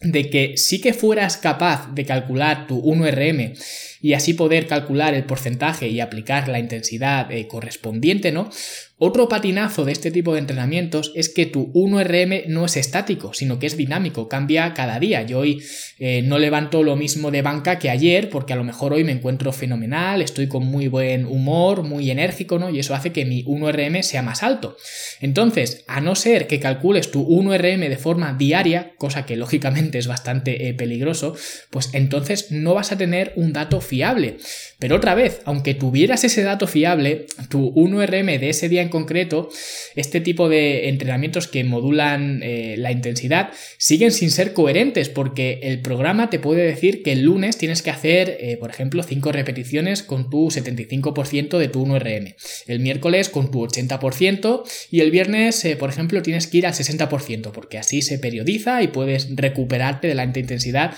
de 0.00 0.30
que 0.30 0.56
sí 0.56 0.80
que 0.80 0.92
fueras 0.92 1.36
capaz 1.36 1.92
de 1.92 2.04
calcular 2.04 2.68
tu 2.68 2.80
1RM 2.80 3.58
y 4.00 4.12
así 4.12 4.34
poder 4.34 4.68
calcular 4.68 5.14
el 5.14 5.24
porcentaje 5.24 5.88
y 5.88 5.98
aplicar 5.98 6.46
la 6.46 6.60
intensidad 6.60 7.32
eh, 7.32 7.48
correspondiente, 7.48 8.30
¿no? 8.30 8.48
Otro 8.96 9.28
patinazo 9.28 9.84
de 9.84 9.90
este 9.90 10.12
tipo 10.12 10.34
de 10.34 10.38
entrenamientos 10.38 11.10
es 11.16 11.28
que 11.28 11.46
tu 11.46 11.72
1RM 11.72 12.46
no 12.46 12.64
es 12.64 12.76
estático, 12.76 13.34
sino 13.34 13.58
que 13.58 13.66
es 13.66 13.76
dinámico, 13.76 14.28
cambia 14.28 14.72
cada 14.72 15.00
día. 15.00 15.22
Yo 15.22 15.40
hoy 15.40 15.60
eh, 15.98 16.22
no 16.22 16.38
levanto 16.38 16.84
lo 16.84 16.94
mismo 16.94 17.32
de 17.32 17.42
banca 17.42 17.80
que 17.80 17.90
ayer, 17.90 18.30
porque 18.30 18.52
a 18.52 18.56
lo 18.56 18.62
mejor 18.62 18.92
hoy 18.92 19.02
me 19.02 19.10
encuentro 19.10 19.52
fenomenal, 19.52 20.22
estoy 20.22 20.46
con 20.46 20.64
muy 20.64 20.86
buen 20.86 21.26
humor, 21.26 21.82
muy 21.82 22.08
enérgico, 22.08 22.60
¿no? 22.60 22.70
Y 22.70 22.78
eso 22.78 22.94
hace 22.94 23.10
que 23.10 23.24
mi 23.24 23.44
1RM 23.44 24.02
sea 24.02 24.22
más 24.22 24.44
alto. 24.44 24.76
Entonces, 25.20 25.84
a 25.88 26.00
no 26.00 26.14
ser 26.14 26.46
que 26.46 26.60
calcules 26.60 27.10
tu 27.10 27.26
1RM 27.26 27.88
de 27.88 27.96
forma 27.96 28.34
diaria, 28.34 28.92
cosa 28.96 29.26
que 29.26 29.34
lógicamente 29.34 29.98
es 29.98 30.06
bastante 30.06 30.68
eh, 30.68 30.74
peligroso, 30.74 31.34
pues 31.70 31.90
entonces 31.94 32.52
no 32.52 32.74
vas 32.74 32.92
a 32.92 32.96
tener 32.96 33.32
un 33.34 33.52
dato 33.52 33.80
fiable. 33.80 34.36
Pero 34.78 34.96
otra 34.96 35.16
vez, 35.16 35.40
aunque 35.46 35.74
tuvieras 35.74 36.22
ese 36.22 36.44
dato 36.44 36.68
fiable, 36.68 37.26
tu 37.48 37.72
1RM 37.74 38.38
de 38.38 38.50
ese 38.50 38.68
día 38.68 38.83
en 38.84 38.88
concreto, 38.88 39.48
este 39.96 40.20
tipo 40.20 40.48
de 40.48 40.88
entrenamientos 40.88 41.48
que 41.48 41.64
modulan 41.64 42.40
eh, 42.42 42.76
la 42.78 42.92
intensidad 42.92 43.50
siguen 43.78 44.12
sin 44.12 44.30
ser 44.30 44.52
coherentes 44.52 45.08
porque 45.08 45.60
el 45.62 45.80
programa 45.80 46.30
te 46.30 46.38
puede 46.38 46.62
decir 46.62 47.02
que 47.02 47.12
el 47.12 47.22
lunes 47.22 47.58
tienes 47.58 47.82
que 47.82 47.90
hacer, 47.90 48.36
eh, 48.40 48.56
por 48.56 48.70
ejemplo, 48.70 49.02
5 49.02 49.32
repeticiones 49.32 50.02
con 50.02 50.30
tu 50.30 50.50
75% 50.50 51.58
de 51.58 51.68
tu 51.68 51.84
1RM, 51.84 52.34
el 52.66 52.80
miércoles 52.80 53.28
con 53.28 53.50
tu 53.50 53.66
80% 53.66 54.62
y 54.90 55.00
el 55.00 55.10
viernes, 55.10 55.64
eh, 55.64 55.76
por 55.76 55.90
ejemplo, 55.90 56.22
tienes 56.22 56.46
que 56.46 56.58
ir 56.58 56.66
al 56.66 56.74
60% 56.74 57.50
porque 57.52 57.78
así 57.78 58.02
se 58.02 58.18
periodiza 58.18 58.82
y 58.82 58.88
puedes 58.88 59.34
recuperarte 59.34 60.08
de 60.08 60.14
la 60.14 60.24
intensidad 60.24 60.94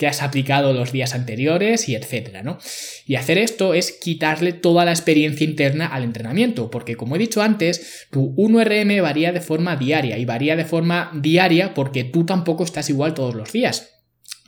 que 0.00 0.06
has 0.06 0.22
aplicado 0.22 0.72
los 0.72 0.92
días 0.92 1.14
anteriores 1.14 1.86
y 1.90 1.94
etcétera, 1.94 2.42
¿no? 2.42 2.58
Y 3.06 3.16
hacer 3.16 3.36
esto 3.36 3.74
es 3.74 3.92
quitarle 3.92 4.54
toda 4.54 4.86
la 4.86 4.92
experiencia 4.92 5.44
interna 5.44 5.86
al 5.88 6.04
entrenamiento, 6.04 6.70
porque 6.70 6.96
como 6.96 7.16
he 7.16 7.18
dicho 7.18 7.29
antes, 7.38 8.06
tu 8.10 8.34
1RM 8.34 9.02
varía 9.02 9.32
de 9.32 9.40
forma 9.40 9.76
diaria 9.76 10.18
y 10.18 10.24
varía 10.24 10.56
de 10.56 10.64
forma 10.64 11.10
diaria 11.14 11.74
porque 11.74 12.04
tú 12.04 12.26
tampoco 12.26 12.64
estás 12.64 12.90
igual 12.90 13.14
todos 13.14 13.34
los 13.34 13.52
días. 13.52 13.90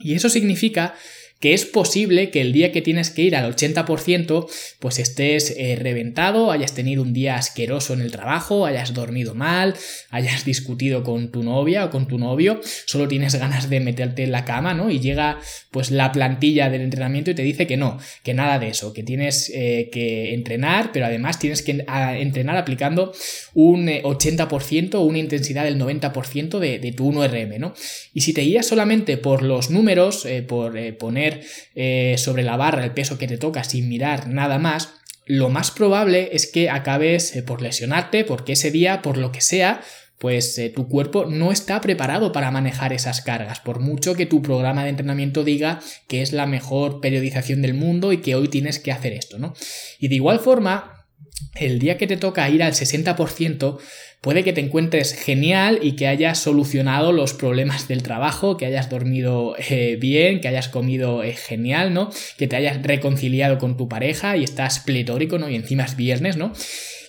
Y 0.00 0.14
eso 0.14 0.28
significa 0.28 0.94
que 1.42 1.54
es 1.54 1.66
posible 1.66 2.30
que 2.30 2.40
el 2.40 2.52
día 2.52 2.70
que 2.70 2.82
tienes 2.82 3.10
que 3.10 3.22
ir 3.22 3.34
al 3.34 3.52
80% 3.52 4.46
pues 4.78 5.00
estés 5.00 5.52
eh, 5.58 5.76
reventado, 5.76 6.52
hayas 6.52 6.72
tenido 6.72 7.02
un 7.02 7.12
día 7.12 7.34
asqueroso 7.34 7.94
en 7.94 8.00
el 8.00 8.12
trabajo, 8.12 8.64
hayas 8.64 8.94
dormido 8.94 9.34
mal, 9.34 9.74
hayas 10.10 10.44
discutido 10.52 11.02
con 11.02 11.32
tu 11.32 11.42
novia 11.42 11.84
o 11.86 11.90
con 11.90 12.06
tu 12.06 12.16
novio, 12.16 12.60
solo 12.86 13.08
tienes 13.08 13.34
ganas 13.34 13.68
de 13.68 13.80
meterte 13.80 14.22
en 14.22 14.30
la 14.30 14.44
cama, 14.44 14.72
¿no? 14.72 14.88
Y 14.88 15.00
llega 15.00 15.40
pues 15.72 15.90
la 15.90 16.12
plantilla 16.12 16.70
del 16.70 16.82
entrenamiento 16.82 17.32
y 17.32 17.34
te 17.34 17.42
dice 17.42 17.66
que 17.66 17.76
no, 17.76 17.98
que 18.22 18.34
nada 18.34 18.60
de 18.60 18.68
eso, 18.68 18.92
que 18.92 19.02
tienes 19.02 19.50
eh, 19.52 19.90
que 19.90 20.34
entrenar, 20.34 20.90
pero 20.92 21.06
además 21.06 21.40
tienes 21.40 21.62
que 21.62 21.84
entrenar 22.20 22.56
aplicando 22.56 23.12
un 23.54 23.88
80% 23.88 24.94
o 24.94 25.00
una 25.00 25.18
intensidad 25.18 25.64
del 25.64 25.76
90% 25.80 26.60
de, 26.60 26.92
tu 26.92 27.10
1RM, 27.10 27.58
¿no? 27.58 27.74
Y 28.14 28.20
si 28.20 28.32
te 28.32 28.42
guías 28.42 28.66
solamente 28.66 29.16
por 29.16 29.42
los 29.42 29.70
números, 29.70 30.24
eh, 30.24 30.42
por 30.42 30.78
poner 30.98 31.31
eh, 31.74 32.16
sobre 32.18 32.42
la 32.42 32.56
barra 32.56 32.84
el 32.84 32.92
peso 32.92 33.18
que 33.18 33.28
te 33.28 33.38
toca 33.38 33.64
sin 33.64 33.88
mirar 33.88 34.28
nada 34.28 34.58
más, 34.58 34.94
lo 35.26 35.48
más 35.48 35.70
probable 35.70 36.30
es 36.32 36.46
que 36.46 36.70
acabes 36.70 37.36
eh, 37.36 37.42
por 37.42 37.62
lesionarte 37.62 38.24
porque 38.24 38.52
ese 38.52 38.70
día, 38.70 39.02
por 39.02 39.16
lo 39.16 39.32
que 39.32 39.40
sea, 39.40 39.80
pues 40.18 40.56
eh, 40.58 40.68
tu 40.70 40.88
cuerpo 40.88 41.26
no 41.26 41.50
está 41.50 41.80
preparado 41.80 42.30
para 42.30 42.52
manejar 42.52 42.92
esas 42.92 43.22
cargas, 43.22 43.58
por 43.58 43.80
mucho 43.80 44.14
que 44.14 44.24
tu 44.24 44.40
programa 44.40 44.84
de 44.84 44.90
entrenamiento 44.90 45.42
diga 45.42 45.80
que 46.06 46.22
es 46.22 46.32
la 46.32 46.46
mejor 46.46 47.00
periodización 47.00 47.60
del 47.60 47.74
mundo 47.74 48.12
y 48.12 48.18
que 48.18 48.36
hoy 48.36 48.46
tienes 48.46 48.78
que 48.78 48.92
hacer 48.92 49.14
esto, 49.14 49.40
¿no? 49.40 49.52
Y 49.98 50.06
de 50.06 50.14
igual 50.14 50.38
forma, 50.38 51.08
el 51.56 51.80
día 51.80 51.98
que 51.98 52.06
te 52.06 52.16
toca 52.16 52.48
ir 52.48 52.62
al 52.62 52.72
60%, 52.72 53.78
Puede 54.22 54.44
que 54.44 54.52
te 54.52 54.60
encuentres 54.60 55.14
genial 55.14 55.80
y 55.82 55.96
que 55.96 56.06
hayas 56.06 56.38
solucionado 56.38 57.10
los 57.10 57.34
problemas 57.34 57.88
del 57.88 58.04
trabajo, 58.04 58.56
que 58.56 58.66
hayas 58.66 58.88
dormido 58.88 59.56
eh, 59.58 59.96
bien, 60.00 60.40
que 60.40 60.46
hayas 60.46 60.68
comido 60.68 61.24
eh, 61.24 61.32
genial, 61.32 61.92
¿no? 61.92 62.08
Que 62.38 62.46
te 62.46 62.54
hayas 62.54 62.80
reconciliado 62.84 63.58
con 63.58 63.76
tu 63.76 63.88
pareja 63.88 64.36
y 64.36 64.44
estás 64.44 64.78
pletórico, 64.78 65.40
¿no? 65.40 65.50
Y 65.50 65.56
encima 65.56 65.82
es 65.82 65.96
viernes, 65.96 66.36
¿no? 66.36 66.52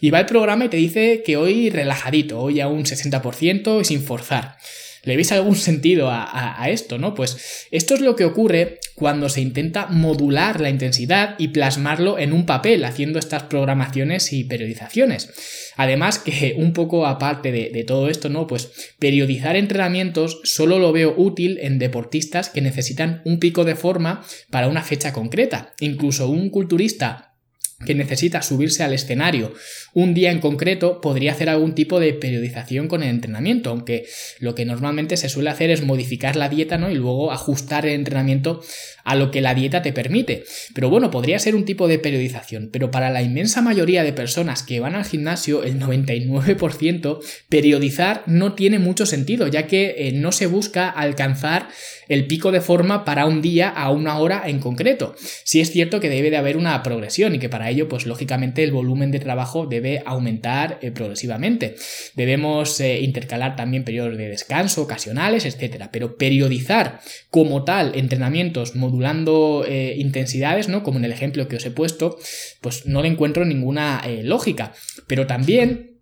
Y 0.02 0.10
va 0.10 0.22
el 0.22 0.26
programa 0.26 0.66
y 0.66 0.70
te 0.70 0.78
dice 0.78 1.22
que 1.24 1.38
hoy 1.38 1.70
relajadito, 1.70 2.42
hoy 2.42 2.62
a 2.62 2.68
un 2.68 2.84
60% 2.84 3.82
y 3.82 3.86
sin 3.86 4.02
forzar. 4.02 4.58
¿Le 5.04 5.18
veis 5.18 5.34
algún 5.34 5.58
sentido 5.58 6.10
a, 6.10 6.70
esto, 6.70 6.98
no? 6.98 7.14
Pues 7.14 7.68
esto 7.72 7.94
es 7.94 8.00
lo 8.00 8.16
que 8.16 8.24
ocurre 8.24 8.80
cuando 8.96 9.28
se 9.28 9.42
intenta 9.42 9.88
modular 9.88 10.62
la 10.62 10.70
intensidad 10.70 11.36
y 11.38 11.50
plasmarlo 11.50 12.18
en 12.18 12.32
un 12.32 12.46
papel, 12.46 12.86
haciendo 12.86 13.20
estas 13.20 13.44
programaciones 13.44 14.32
y 14.32 14.46
periodizaciones. 14.46 15.74
Además, 15.76 16.20
que 16.20 16.56
un 16.58 16.72
poco 16.72 17.06
aparte 17.06 17.52
de, 17.52 17.70
de 17.70 17.84
todo 17.84 18.08
esto, 18.08 18.30
¿no? 18.30 18.48
Pues 18.48 18.94
periodizar 18.98 19.58
entrenamientos 19.58 20.40
solo 20.46 20.80
lo 20.80 20.94
veo 20.94 21.14
útil 21.18 21.60
en 21.62 21.80
deportistas 21.80 22.50
que 22.50 22.62
necesitan 22.62 23.22
un 23.26 23.40
pico 23.40 23.66
de 23.66 23.76
forma 23.76 24.24
para 24.52 24.70
una 24.70 24.84
fecha 24.84 25.12
concreta. 25.12 25.74
Incluso 25.82 26.30
un 26.30 26.50
culturista 26.50 27.33
que 27.86 27.96
necesita 27.96 28.42
subirse 28.42 28.84
al 28.84 28.94
escenario 28.94 29.54
un 29.94 30.16
día 30.16 30.32
en 30.32 30.40
concreto, 30.40 31.02
podría 31.02 31.34
hacer 31.34 31.50
algún 31.50 31.76
tipo 31.76 32.00
de 32.00 32.14
periodización 32.14 32.88
con 32.88 33.04
el 33.04 33.10
entrenamiento, 33.10 33.70
aunque 33.70 34.06
lo 34.40 34.56
que 34.56 34.66
normalmente 34.66 35.18
se 35.18 35.30
suele 35.30 35.52
hacer 35.52 35.70
es 35.70 35.84
modificar 35.84 36.36
la 36.36 36.50
dieta 36.50 36.78
¿no? 36.78 36.90
y 36.90 36.96
luego 36.96 37.32
ajustar 37.32 37.86
el 37.86 37.94
entrenamiento 37.94 38.62
a 39.04 39.16
lo 39.16 39.30
que 39.30 39.42
la 39.42 39.54
dieta 39.54 39.84
te 39.84 39.94
permite. 39.94 40.46
Pero 40.74 40.90
bueno, 40.90 41.12
podría 41.12 41.38
ser 41.38 41.56
un 41.56 41.66
tipo 41.66 41.88
de 41.88 42.00
periodización, 42.00 42.70
pero 42.72 42.90
para 42.90 43.12
la 43.12 43.22
inmensa 43.22 43.62
mayoría 43.62 44.04
de 44.04 44.14
personas 44.14 44.64
que 44.64 44.80
van 44.80 44.96
al 44.96 45.06
gimnasio, 45.06 45.64
el 45.64 45.80
99%, 45.80 47.20
periodizar 47.50 48.24
no 48.26 48.54
tiene 48.54 48.80
mucho 48.80 49.06
sentido, 49.06 49.48
ya 49.48 49.68
que 49.68 49.96
eh, 49.98 50.12
no 50.14 50.32
se 50.32 50.48
busca 50.48 50.90
alcanzar 50.90 51.68
el 52.14 52.28
pico 52.28 52.52
de 52.52 52.62
forma 52.62 53.06
para 53.06 53.26
un 53.26 53.42
día 53.42 53.70
a 53.70 53.92
una 53.92 54.18
hora 54.18 54.44
en 54.46 54.60
concreto. 54.60 55.16
Sí 55.44 55.62
es 55.62 55.72
cierto 55.72 56.00
que 56.00 56.10
debe 56.10 56.30
de 56.30 56.38
haber 56.38 56.58
una 56.58 56.82
progresión 56.84 57.36
y 57.36 57.40
que 57.40 57.50
para 57.50 57.70
ello, 57.70 57.88
pues 57.88 58.06
lógicamente 58.06 58.64
el 58.64 58.72
volumen 58.72 59.12
de 59.12 59.20
trabajo 59.20 59.66
debe 59.66 60.04
aumentar 60.06 60.80
eh, 60.82 60.92
progresivamente. 60.92 61.76
Debemos 62.16 62.80
eh, 62.80 63.02
intercalar 63.02 63.56
también 63.56 63.84
periodos 63.84 64.18
de 64.18 64.30
descanso 64.30 64.82
ocasionales, 64.82 65.46
etcétera, 65.46 65.90
pero 65.92 66.18
periodizar 66.18 67.00
como 67.30 67.64
tal 67.64 67.96
entrenamientos 67.96 68.76
modulando 68.76 69.66
eh, 69.68 69.96
intensidades, 69.98 70.70
¿no? 70.70 70.84
Como 70.84 71.00
en 71.00 71.06
el 71.06 71.12
ejemplo 71.12 71.48
que 71.48 71.58
os 71.58 71.66
he 71.66 71.72
puesto, 71.72 72.18
pues 72.62 72.86
no 72.86 73.02
le 73.02 73.10
encuentro 73.10 73.46
ninguna 73.46 74.04
lógica. 74.24 74.74
Pero 75.08 75.28
también 75.28 75.93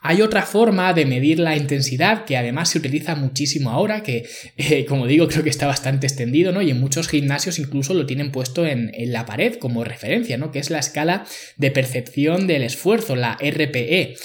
hay 0.00 0.22
otra 0.22 0.42
forma 0.42 0.92
de 0.94 1.06
medir 1.06 1.38
la 1.38 1.56
intensidad 1.56 2.24
que 2.24 2.36
además 2.36 2.70
se 2.70 2.78
utiliza 2.78 3.14
muchísimo 3.14 3.70
ahora, 3.70 4.02
que 4.02 4.28
eh, 4.56 4.84
como 4.84 5.06
digo 5.06 5.28
creo 5.28 5.42
que 5.42 5.50
está 5.50 5.66
bastante 5.66 6.06
extendido, 6.06 6.52
¿no? 6.52 6.62
Y 6.62 6.70
en 6.70 6.80
muchos 6.80 7.08
gimnasios 7.08 7.58
incluso 7.58 7.94
lo 7.94 8.06
tienen 8.06 8.30
puesto 8.30 8.66
en, 8.66 8.90
en, 8.94 9.12
la 9.12 9.26
pared 9.26 9.56
como 9.56 9.84
referencia, 9.84 10.36
¿no? 10.36 10.52
Que 10.52 10.58
es 10.58 10.70
la 10.70 10.78
escala 10.78 11.26
de 11.56 11.70
percepción 11.70 12.46
del 12.46 12.62
esfuerzo, 12.62 13.16
la 13.16 13.36
RPE 13.40 14.16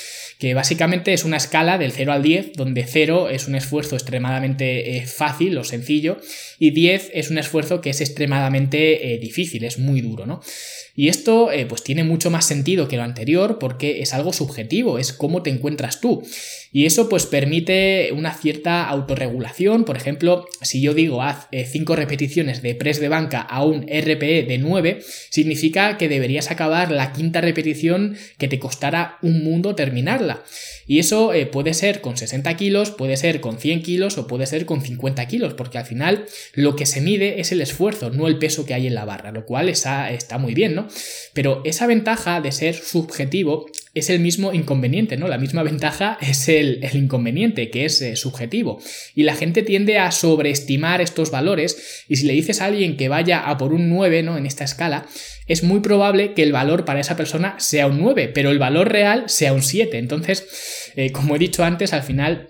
que 0.44 0.54
básicamente 0.54 1.14
es 1.14 1.24
una 1.24 1.38
escala 1.38 1.78
del 1.78 1.94
0 1.94 2.12
al 2.12 2.22
10, 2.22 2.52
donde 2.58 2.84
0 2.86 3.30
es 3.30 3.48
un 3.48 3.56
esfuerzo 3.56 3.96
extremadamente 3.96 4.98
eh, 4.98 5.06
fácil 5.06 5.58
o 5.58 5.64
sencillo 5.64 6.18
y 6.60 6.72
10 6.72 7.12
es 7.14 7.30
un 7.30 7.38
esfuerzo 7.38 7.80
que 7.80 7.92
es 7.92 8.02
extremadamente 8.02 9.14
eh, 9.14 9.20
difícil, 9.20 9.64
es 9.64 9.80
muy 9.80 10.02
duro, 10.02 10.26
¿no? 10.26 10.42
Y 10.96 11.08
esto 11.08 11.52
eh, 11.52 11.66
pues 11.66 11.84
tiene 11.84 12.04
mucho 12.04 12.30
más 12.30 12.46
sentido 12.46 12.88
que 12.88 12.98
lo 12.98 13.04
anterior 13.04 13.58
porque 13.60 14.02
es 14.02 14.14
algo 14.14 14.32
subjetivo, 14.32 15.00
es 15.00 15.12
cómo 15.12 15.42
te 15.42 15.50
encuentras 15.50 16.00
tú. 16.00 16.24
Y 16.74 16.88
eso 16.88 17.08
pues 17.08 17.28
permite 17.28 18.10
una 18.14 18.34
cierta 18.34 18.84
autorregulación. 18.90 19.86
Por 19.86 19.96
ejemplo, 19.96 20.48
si 20.62 20.82
yo 20.82 20.96
digo 20.96 21.22
haz 21.22 21.48
5 21.52 21.96
repeticiones 21.96 22.64
de 22.64 22.74
press 22.74 23.00
de 23.00 23.10
banca 23.10 23.42
a 23.42 23.64
un 23.64 23.84
RPE 23.84 24.44
de 24.44 24.58
9, 24.58 25.00
significa 25.30 25.98
que 25.98 26.10
deberías 26.10 26.50
acabar 26.50 26.92
la 26.92 27.14
quinta 27.14 27.42
repetición 27.42 28.18
que 28.40 28.48
te 28.48 28.58
costará 28.58 29.20
un 29.22 29.44
mundo 29.44 29.76
terminarla. 29.76 30.44
Y 30.88 31.00
eso 31.00 31.34
eh, 31.34 31.46
puede 31.46 31.74
ser 31.74 32.02
con 32.02 32.18
60 32.18 32.58
kilos, 32.58 32.92
puede 32.92 33.18
ser 33.18 33.40
con 33.40 33.60
100 33.60 33.84
kilos 33.84 34.18
o 34.18 34.28
puede 34.28 34.48
ser 34.48 34.66
con 34.66 34.82
50 34.82 35.28
kilos, 35.28 35.54
porque 35.54 35.78
al 35.78 35.86
final 35.86 36.26
lo 36.54 36.76
que 36.76 36.86
se 36.86 37.02
mide 37.02 37.40
es 37.40 37.52
el 37.52 37.62
esfuerzo, 37.62 38.10
no 38.10 38.28
el 38.28 38.40
peso 38.40 38.66
que 38.66 38.74
hay 38.74 38.88
en 38.88 38.96
la 38.96 39.06
barra, 39.06 39.32
lo 39.32 39.46
cual 39.46 39.70
está, 39.70 40.12
está 40.12 40.40
muy 40.40 40.54
bien, 40.54 40.76
¿no? 40.76 40.88
Pero 41.34 41.62
esa 41.66 41.88
ventaja 41.88 42.42
de 42.42 42.52
ser 42.52 42.76
subjetivo 42.76 43.68
es 43.94 44.10
el 44.10 44.20
mismo 44.20 44.54
inconveniente, 44.54 45.18
¿no? 45.18 45.28
La 45.28 45.38
misma 45.38 45.64
ventaja 45.64 46.18
es 46.22 46.48
el, 46.50 46.84
inconveniente, 46.94 47.70
que 47.70 47.86
es 47.86 48.02
eh, 48.02 48.16
subjetivo. 48.16 48.82
Y 49.16 49.24
la 49.24 49.36
gente 49.36 49.64
tiende 49.64 50.00
a 50.00 50.12
sobreestimar 50.12 51.02
estos 51.02 51.32
valores 51.32 52.06
y 52.08 52.16
si 52.16 52.26
le 52.26 52.34
dices 52.34 52.62
a 52.62 52.66
alguien 52.66 52.98
que 52.98 53.10
vaya 53.10 53.40
a 53.40 53.58
por 53.58 53.74
un 53.74 53.90
9, 53.90 54.24
¿no? 54.24 54.38
En 54.38 54.46
esta 54.46 54.64
escala, 54.64 55.06
es 55.48 55.64
muy 55.64 55.82
probable 55.82 56.34
que 56.34 56.44
el 56.44 56.52
valor 56.52 56.86
para 56.86 57.00
esa 57.00 57.16
persona 57.16 57.56
sea 57.60 57.88
un 57.88 58.00
9, 58.00 58.30
pero 58.34 58.50
el 58.50 58.60
valor 58.60 58.92
real 58.92 59.26
sea 59.28 59.54
un 59.54 59.62
7. 59.62 59.98
Entonces, 59.98 60.92
eh, 60.96 61.12
como 61.12 61.36
he 61.36 61.40
dicho 61.40 61.64
antes, 61.64 61.94
al 61.94 62.04
final 62.04 62.50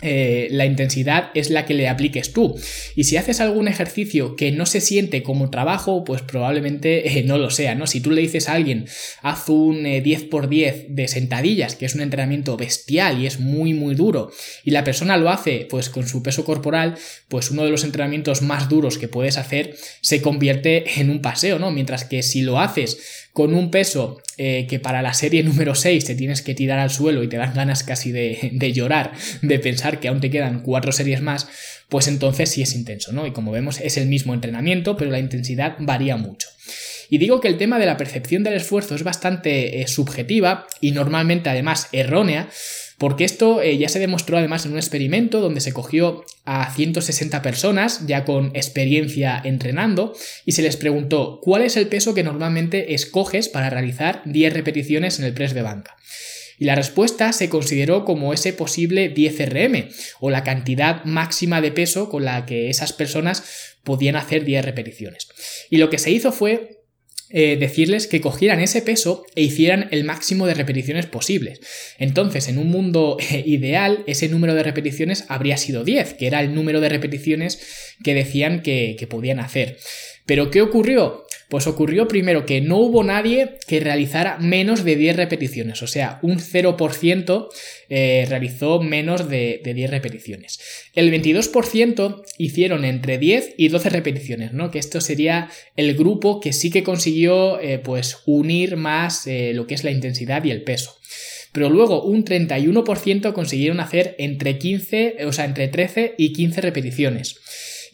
eh, 0.00 0.46
la 0.52 0.64
intensidad 0.64 1.30
es 1.34 1.50
la 1.50 1.66
que 1.66 1.74
le 1.74 1.88
apliques 1.88 2.32
tú. 2.32 2.54
Y 2.94 3.04
si 3.04 3.16
haces 3.16 3.40
algún 3.40 3.66
ejercicio 3.66 4.36
que 4.36 4.52
no 4.52 4.64
se 4.64 4.80
siente 4.80 5.24
como 5.24 5.50
trabajo, 5.50 6.04
pues 6.04 6.22
probablemente 6.22 7.08
eh, 7.18 7.24
no 7.24 7.36
lo 7.36 7.50
sea, 7.50 7.74
¿no? 7.74 7.86
Si 7.88 8.00
tú 8.00 8.12
le 8.12 8.20
dices 8.20 8.48
a 8.48 8.52
alguien, 8.52 8.86
haz 9.22 9.48
un 9.48 9.84
10x10 9.84 10.52
eh, 10.52 10.86
de 10.88 11.08
sentadillas, 11.08 11.74
que 11.74 11.86
es 11.86 11.96
un 11.96 12.02
entrenamiento 12.02 12.56
bestial 12.56 13.20
y 13.20 13.26
es 13.26 13.40
muy, 13.40 13.74
muy 13.74 13.96
duro, 13.96 14.30
y 14.64 14.70
la 14.70 14.84
persona 14.84 15.16
lo 15.16 15.30
hace 15.30 15.66
pues 15.68 15.88
con 15.88 16.06
su 16.06 16.22
peso 16.22 16.44
corporal, 16.44 16.94
pues 17.28 17.50
uno 17.50 17.64
de 17.64 17.70
los 17.70 17.82
entrenamientos 17.82 18.42
más 18.42 18.68
duros 18.68 18.98
que 18.98 19.08
puedes 19.08 19.36
hacer 19.36 19.76
se 20.00 20.22
convierte 20.22 21.00
en 21.00 21.10
un 21.10 21.20
paseo, 21.20 21.58
¿no? 21.58 21.72
Mientras 21.72 22.04
que 22.04 22.22
si 22.22 22.42
lo 22.42 22.60
haces 22.60 23.17
con 23.32 23.54
un 23.54 23.70
peso 23.70 24.20
eh, 24.36 24.66
que 24.68 24.78
para 24.78 25.02
la 25.02 25.14
serie 25.14 25.42
número 25.42 25.74
6 25.74 26.04
te 26.04 26.14
tienes 26.14 26.42
que 26.42 26.54
tirar 26.54 26.78
al 26.78 26.90
suelo 26.90 27.22
y 27.22 27.28
te 27.28 27.36
dan 27.36 27.54
ganas 27.54 27.82
casi 27.82 28.12
de, 28.12 28.72
llorar, 28.72 29.12
de 29.42 29.58
pensar 29.58 30.00
que 30.00 30.08
aún 30.08 30.20
te 30.20 30.30
quedan 30.30 30.60
cuatro 30.62 30.92
series 30.92 31.22
más, 31.22 31.48
pues 31.88 32.08
entonces 32.08 32.50
sí 32.50 32.62
es 32.62 32.74
intenso, 32.74 33.12
¿no? 33.12 33.26
Y 33.26 33.32
como 33.32 33.52
vemos 33.52 33.80
es 33.80 33.96
el 33.96 34.06
mismo 34.06 34.34
entrenamiento, 34.34 34.96
pero 34.96 35.10
la 35.10 35.18
intensidad 35.18 35.76
varía 35.78 36.16
mucho. 36.16 36.48
Y 37.10 37.18
digo 37.18 37.40
que 37.40 37.48
el 37.48 37.56
tema 37.56 37.78
de 37.78 37.86
la 37.86 37.96
percepción 37.96 38.44
del 38.44 38.54
esfuerzo 38.54 38.94
es 38.94 39.02
bastante 39.02 39.80
eh, 39.80 39.88
subjetiva 39.88 40.66
y 40.80 40.92
normalmente 40.92 41.48
además 41.48 41.88
errónea, 41.92 42.50
porque 42.98 43.24
esto 43.24 43.62
eh, 43.62 43.78
ya 43.78 43.88
se 43.88 44.00
demostró 44.00 44.36
además 44.36 44.66
en 44.66 44.72
un 44.72 44.78
experimento 44.78 45.40
donde 45.40 45.60
se 45.60 45.72
cogió 45.72 46.24
a 46.44 46.72
160 46.74 47.40
personas 47.42 48.06
ya 48.06 48.24
con 48.24 48.50
experiencia 48.54 49.40
entrenando 49.42 50.14
y 50.44 50.52
se 50.52 50.62
les 50.62 50.76
preguntó 50.76 51.40
cuál 51.40 51.62
es 51.62 51.76
el 51.76 51.86
peso 51.86 52.12
que 52.12 52.24
normalmente 52.24 52.94
escoges 52.94 53.48
para 53.48 53.70
realizar 53.70 54.22
10 54.24 54.52
repeticiones 54.52 55.18
en 55.18 55.24
el 55.24 55.32
press 55.32 55.54
de 55.54 55.62
banca. 55.62 55.96
Y 56.58 56.64
la 56.64 56.74
respuesta 56.74 57.32
se 57.32 57.48
consideró 57.48 58.04
como 58.04 58.32
ese 58.32 58.52
posible 58.52 59.08
10 59.08 59.48
RM 59.48 59.88
o 60.18 60.30
la 60.30 60.42
cantidad 60.42 61.04
máxima 61.04 61.60
de 61.60 61.70
peso 61.70 62.08
con 62.08 62.24
la 62.24 62.46
que 62.46 62.68
esas 62.68 62.92
personas 62.92 63.44
podían 63.84 64.16
hacer 64.16 64.44
10 64.44 64.64
repeticiones. 64.64 65.28
Y 65.70 65.76
lo 65.76 65.88
que 65.88 65.98
se 65.98 66.10
hizo 66.10 66.32
fue 66.32 66.77
eh, 67.30 67.56
decirles 67.58 68.06
que 68.06 68.20
cogieran 68.20 68.60
ese 68.60 68.80
peso 68.80 69.24
e 69.34 69.42
hicieran 69.42 69.88
el 69.90 70.04
máximo 70.04 70.46
de 70.46 70.54
repeticiones 70.54 71.06
posibles. 71.06 71.60
Entonces, 71.98 72.48
en 72.48 72.58
un 72.58 72.68
mundo 72.68 73.18
eh, 73.30 73.42
ideal, 73.46 74.02
ese 74.06 74.28
número 74.28 74.54
de 74.54 74.62
repeticiones 74.62 75.24
habría 75.28 75.56
sido 75.58 75.84
10, 75.84 76.14
que 76.14 76.26
era 76.26 76.40
el 76.40 76.54
número 76.54 76.80
de 76.80 76.88
repeticiones 76.88 77.60
que 78.02 78.14
decían 78.14 78.62
que, 78.62 78.96
que 78.98 79.06
podían 79.06 79.40
hacer. 79.40 79.76
Pero 80.24 80.50
¿qué 80.50 80.62
ocurrió? 80.62 81.26
Pues 81.48 81.66
ocurrió 81.66 82.08
primero 82.08 82.44
que 82.44 82.60
no 82.60 82.76
hubo 82.76 83.02
nadie 83.02 83.56
que 83.66 83.80
realizara 83.80 84.36
menos 84.38 84.84
de 84.84 84.96
10 84.96 85.16
repeticiones, 85.16 85.82
o 85.82 85.86
sea, 85.86 86.18
un 86.22 86.38
0% 86.38 87.48
eh, 87.88 88.26
realizó 88.28 88.82
menos 88.82 89.30
de, 89.30 89.62
10 89.64 89.90
repeticiones. 89.90 90.60
El 90.94 91.10
22% 91.10 92.22
hicieron 92.36 92.84
entre 92.84 93.16
10 93.16 93.54
y 93.56 93.68
12 93.68 93.88
repeticiones, 93.88 94.52
¿no? 94.52 94.70
Que 94.70 94.78
esto 94.78 95.00
sería 95.00 95.48
el 95.74 95.94
grupo 95.94 96.40
que 96.40 96.52
sí 96.52 96.70
que 96.70 96.82
consiguió 96.82 97.58
eh, 97.60 97.78
pues 97.78 98.18
unir 98.26 98.76
más 98.76 99.26
eh, 99.26 99.52
lo 99.54 99.66
que 99.66 99.74
es 99.74 99.84
la 99.84 99.90
intensidad 99.90 100.44
y 100.44 100.50
el 100.50 100.62
peso 100.62 100.96
pero 101.50 101.70
luego 101.70 102.02
un 102.02 102.24
31% 102.24 103.32
consiguieron 103.32 103.80
hacer 103.80 104.14
entre 104.18 104.58
15, 104.58 105.16
o 105.26 105.32
sea, 105.32 105.46
entre 105.46 105.66
13 105.66 106.14
y 106.18 106.32
15 106.34 106.60
repeticiones 106.60 107.40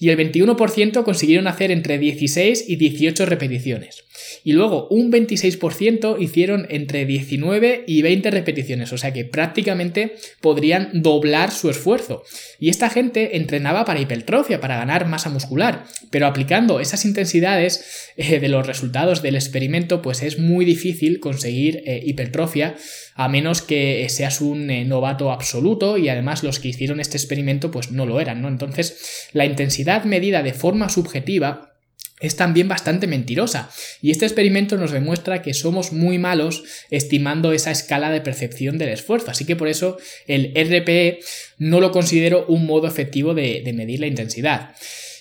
y 0.04 0.10
el 0.10 0.18
21% 0.18 1.02
consiguieron 1.02 1.46
hacer 1.46 1.70
entre 1.70 1.98
16 1.98 2.68
y 2.68 2.76
18 2.76 3.24
repeticiones. 3.24 4.03
Y 4.44 4.52
luego 4.52 4.88
un 4.88 5.10
26% 5.10 6.20
hicieron 6.20 6.66
entre 6.70 7.06
19 7.06 7.84
y 7.86 8.02
20 8.02 8.30
repeticiones, 8.30 8.92
o 8.92 8.98
sea 8.98 9.12
que 9.12 9.24
prácticamente 9.24 10.16
podrían 10.40 10.90
doblar 11.02 11.50
su 11.50 11.70
esfuerzo. 11.70 12.22
Y 12.58 12.68
esta 12.68 12.90
gente 12.90 13.36
entrenaba 13.36 13.84
para 13.84 14.00
hipertrofia, 14.00 14.60
para 14.60 14.76
ganar 14.76 15.06
masa 15.06 15.30
muscular, 15.30 15.84
pero 16.10 16.26
aplicando 16.26 16.80
esas 16.80 17.04
intensidades 17.04 18.12
eh, 18.16 18.40
de 18.40 18.48
los 18.48 18.66
resultados 18.66 19.22
del 19.22 19.36
experimento, 19.36 20.02
pues 20.02 20.22
es 20.22 20.38
muy 20.38 20.64
difícil 20.64 21.20
conseguir 21.20 21.82
eh, 21.86 22.02
hipertrofia 22.04 22.76
a 23.14 23.28
menos 23.28 23.62
que 23.62 24.06
seas 24.08 24.40
un 24.40 24.70
eh, 24.70 24.84
novato 24.84 25.30
absoluto 25.30 25.98
y 25.98 26.08
además 26.08 26.42
los 26.42 26.58
que 26.58 26.68
hicieron 26.68 27.00
este 27.00 27.16
experimento 27.16 27.70
pues 27.70 27.90
no 27.90 28.06
lo 28.06 28.20
eran, 28.20 28.42
¿no? 28.42 28.48
Entonces, 28.48 29.28
la 29.32 29.44
intensidad 29.44 30.04
medida 30.04 30.42
de 30.42 30.52
forma 30.52 30.88
subjetiva 30.88 31.73
es 32.20 32.36
también 32.36 32.68
bastante 32.68 33.06
mentirosa. 33.06 33.70
Y 34.00 34.10
este 34.10 34.24
experimento 34.24 34.76
nos 34.76 34.92
demuestra 34.92 35.42
que 35.42 35.54
somos 35.54 35.92
muy 35.92 36.18
malos 36.18 36.62
estimando 36.90 37.52
esa 37.52 37.70
escala 37.70 38.10
de 38.10 38.20
percepción 38.20 38.78
del 38.78 38.90
esfuerzo. 38.90 39.30
Así 39.30 39.44
que 39.44 39.56
por 39.56 39.68
eso 39.68 39.98
el 40.26 40.52
RPE 40.54 41.20
no 41.58 41.80
lo 41.80 41.90
considero 41.90 42.46
un 42.46 42.66
modo 42.66 42.86
efectivo 42.86 43.34
de, 43.34 43.70
medir 43.74 44.00
la 44.00 44.06
intensidad. 44.06 44.74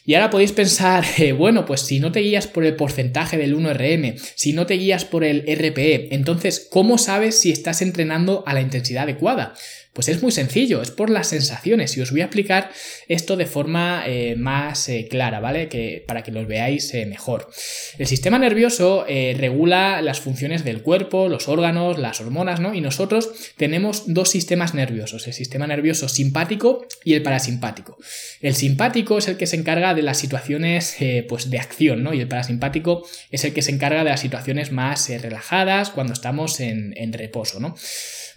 Y 0.06 0.16
ahora 0.16 0.30
podéis 0.30 0.52
pensar, 0.52 1.04
eh, 1.18 1.32
bueno, 1.32 1.66
pues 1.66 1.82
si 1.82 2.00
no 2.00 2.12
te 2.12 2.20
guías 2.20 2.48
por 2.48 2.66
el 2.66 2.76
porcentaje 2.76 3.38
del 3.38 3.58
1RM, 3.58 4.20
si 4.36 4.54
no 4.54 4.66
te 4.66 4.76
guías 4.76 5.06
por 5.06 5.24
el 5.24 5.42
RPE, 5.42 6.14
entonces, 6.14 6.68
¿cómo 6.70 6.98
sabes 6.98 7.40
si 7.40 7.52
estás 7.52 7.82
entrenando 7.82 8.44
a 8.46 8.54
la 8.54 8.62
intensidad 8.62 9.04
adecuada? 9.04 9.56
Pues 9.94 10.08
es 10.08 10.24
muy 10.24 10.32
sencillo, 10.32 10.82
es 10.82 10.90
por 10.90 11.12
las 11.12 11.28
sensaciones 11.28 11.96
y 11.96 12.02
os 12.02 12.10
voy 12.10 12.22
a 12.22 12.26
explicar 12.26 12.72
esto 13.08 13.38
de 13.38 13.46
forma 13.46 14.04
eh, 14.08 14.36
más 14.36 14.90
eh, 14.90 15.08
clara, 15.08 15.40
¿vale? 15.40 15.70
Que, 15.70 16.04
para 16.08 16.24
que 16.24 16.32
los 16.32 16.48
veáis 16.48 16.92
eh, 16.96 17.06
mejor. 17.06 17.52
El 18.00 18.08
sistema 18.08 18.40
nervioso 18.40 19.06
regula 19.08 20.02
las 20.02 20.20
funciones 20.20 20.64
del 20.64 20.82
cuerpo, 20.82 21.30
los 21.30 21.48
órganos, 21.48 22.00
las 22.00 22.20
hormonas, 22.22 22.60
¿no? 22.60 22.74
Y 22.74 22.82
nosotros 22.82 23.54
tenemos 23.56 24.06
dos 24.08 24.30
sistemas 24.30 24.74
nerviosos, 24.74 25.28
el 25.28 25.34
sistema 25.34 25.68
nervioso 25.68 26.10
simpático 26.10 26.88
y 27.04 27.14
el 27.14 27.22
parasimpático. 27.22 27.98
El 28.42 28.56
simpático 28.56 29.20
es 29.20 29.28
el 29.28 29.38
que 29.38 29.46
se 29.46 29.58
encarga 29.58 29.94
de 29.94 30.02
las 30.02 30.18
situaciones 30.18 30.98
pues 31.30 31.52
de 31.52 31.60
acción, 31.60 32.02
¿no? 32.02 32.16
Y 32.16 32.22
el 32.22 32.28
parasimpático 32.28 33.08
es 33.30 33.46
el 33.46 33.54
que 33.54 33.62
se 33.62 33.72
encarga 33.72 34.04
de 34.04 34.10
las 34.10 34.22
situaciones 34.22 34.72
más 34.72 35.10
relajadas 35.10 35.92
cuando 35.92 36.14
estamos 36.14 36.60
en, 36.60 36.94
en 36.98 37.14
reposo, 37.14 37.60
¿no? 37.60 37.76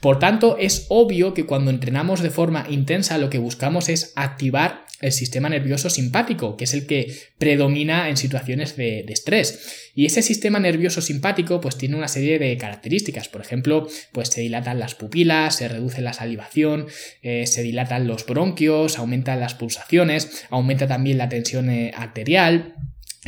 Por 0.00 0.18
tanto, 0.18 0.56
es 0.58 0.86
obvio 0.88 1.34
que 1.34 1.46
cuando 1.46 1.70
entrenamos 1.70 2.20
de 2.20 2.30
forma 2.30 2.66
intensa 2.68 3.18
lo 3.18 3.30
que 3.30 3.38
buscamos 3.38 3.88
es 3.88 4.12
activar 4.16 4.86
el 5.00 5.12
sistema 5.12 5.48
nervioso 5.48 5.90
simpático, 5.90 6.56
que 6.56 6.64
es 6.64 6.74
el 6.74 6.86
que 6.86 7.14
predomina 7.38 8.08
en 8.08 8.16
situaciones 8.16 8.76
de, 8.76 9.00
estrés. 9.08 9.90
Y 9.94 10.06
ese 10.06 10.22
sistema 10.22 10.58
nervioso 10.58 11.00
simpático 11.00 11.60
pues 11.60 11.76
tiene 11.76 11.96
una 11.96 12.08
serie 12.08 12.38
de 12.38 12.56
características. 12.56 13.28
Por 13.28 13.40
ejemplo, 13.40 13.88
pues 14.12 14.28
se 14.28 14.40
dilatan 14.40 14.78
las 14.78 14.94
pupilas, 14.94 15.56
se 15.56 15.68
reduce 15.68 16.00
la 16.00 16.12
salivación, 16.12 16.86
eh, 17.22 17.46
se 17.46 17.62
dilatan 17.62 18.06
los 18.06 18.24
bronquios, 18.26 18.98
aumentan 18.98 19.40
las 19.40 19.54
pulsaciones, 19.54 20.44
aumenta 20.50 20.86
también 20.86 21.18
la 21.18 21.28
tensión 21.28 21.70
eh, 21.70 21.92
arterial. 21.94 22.74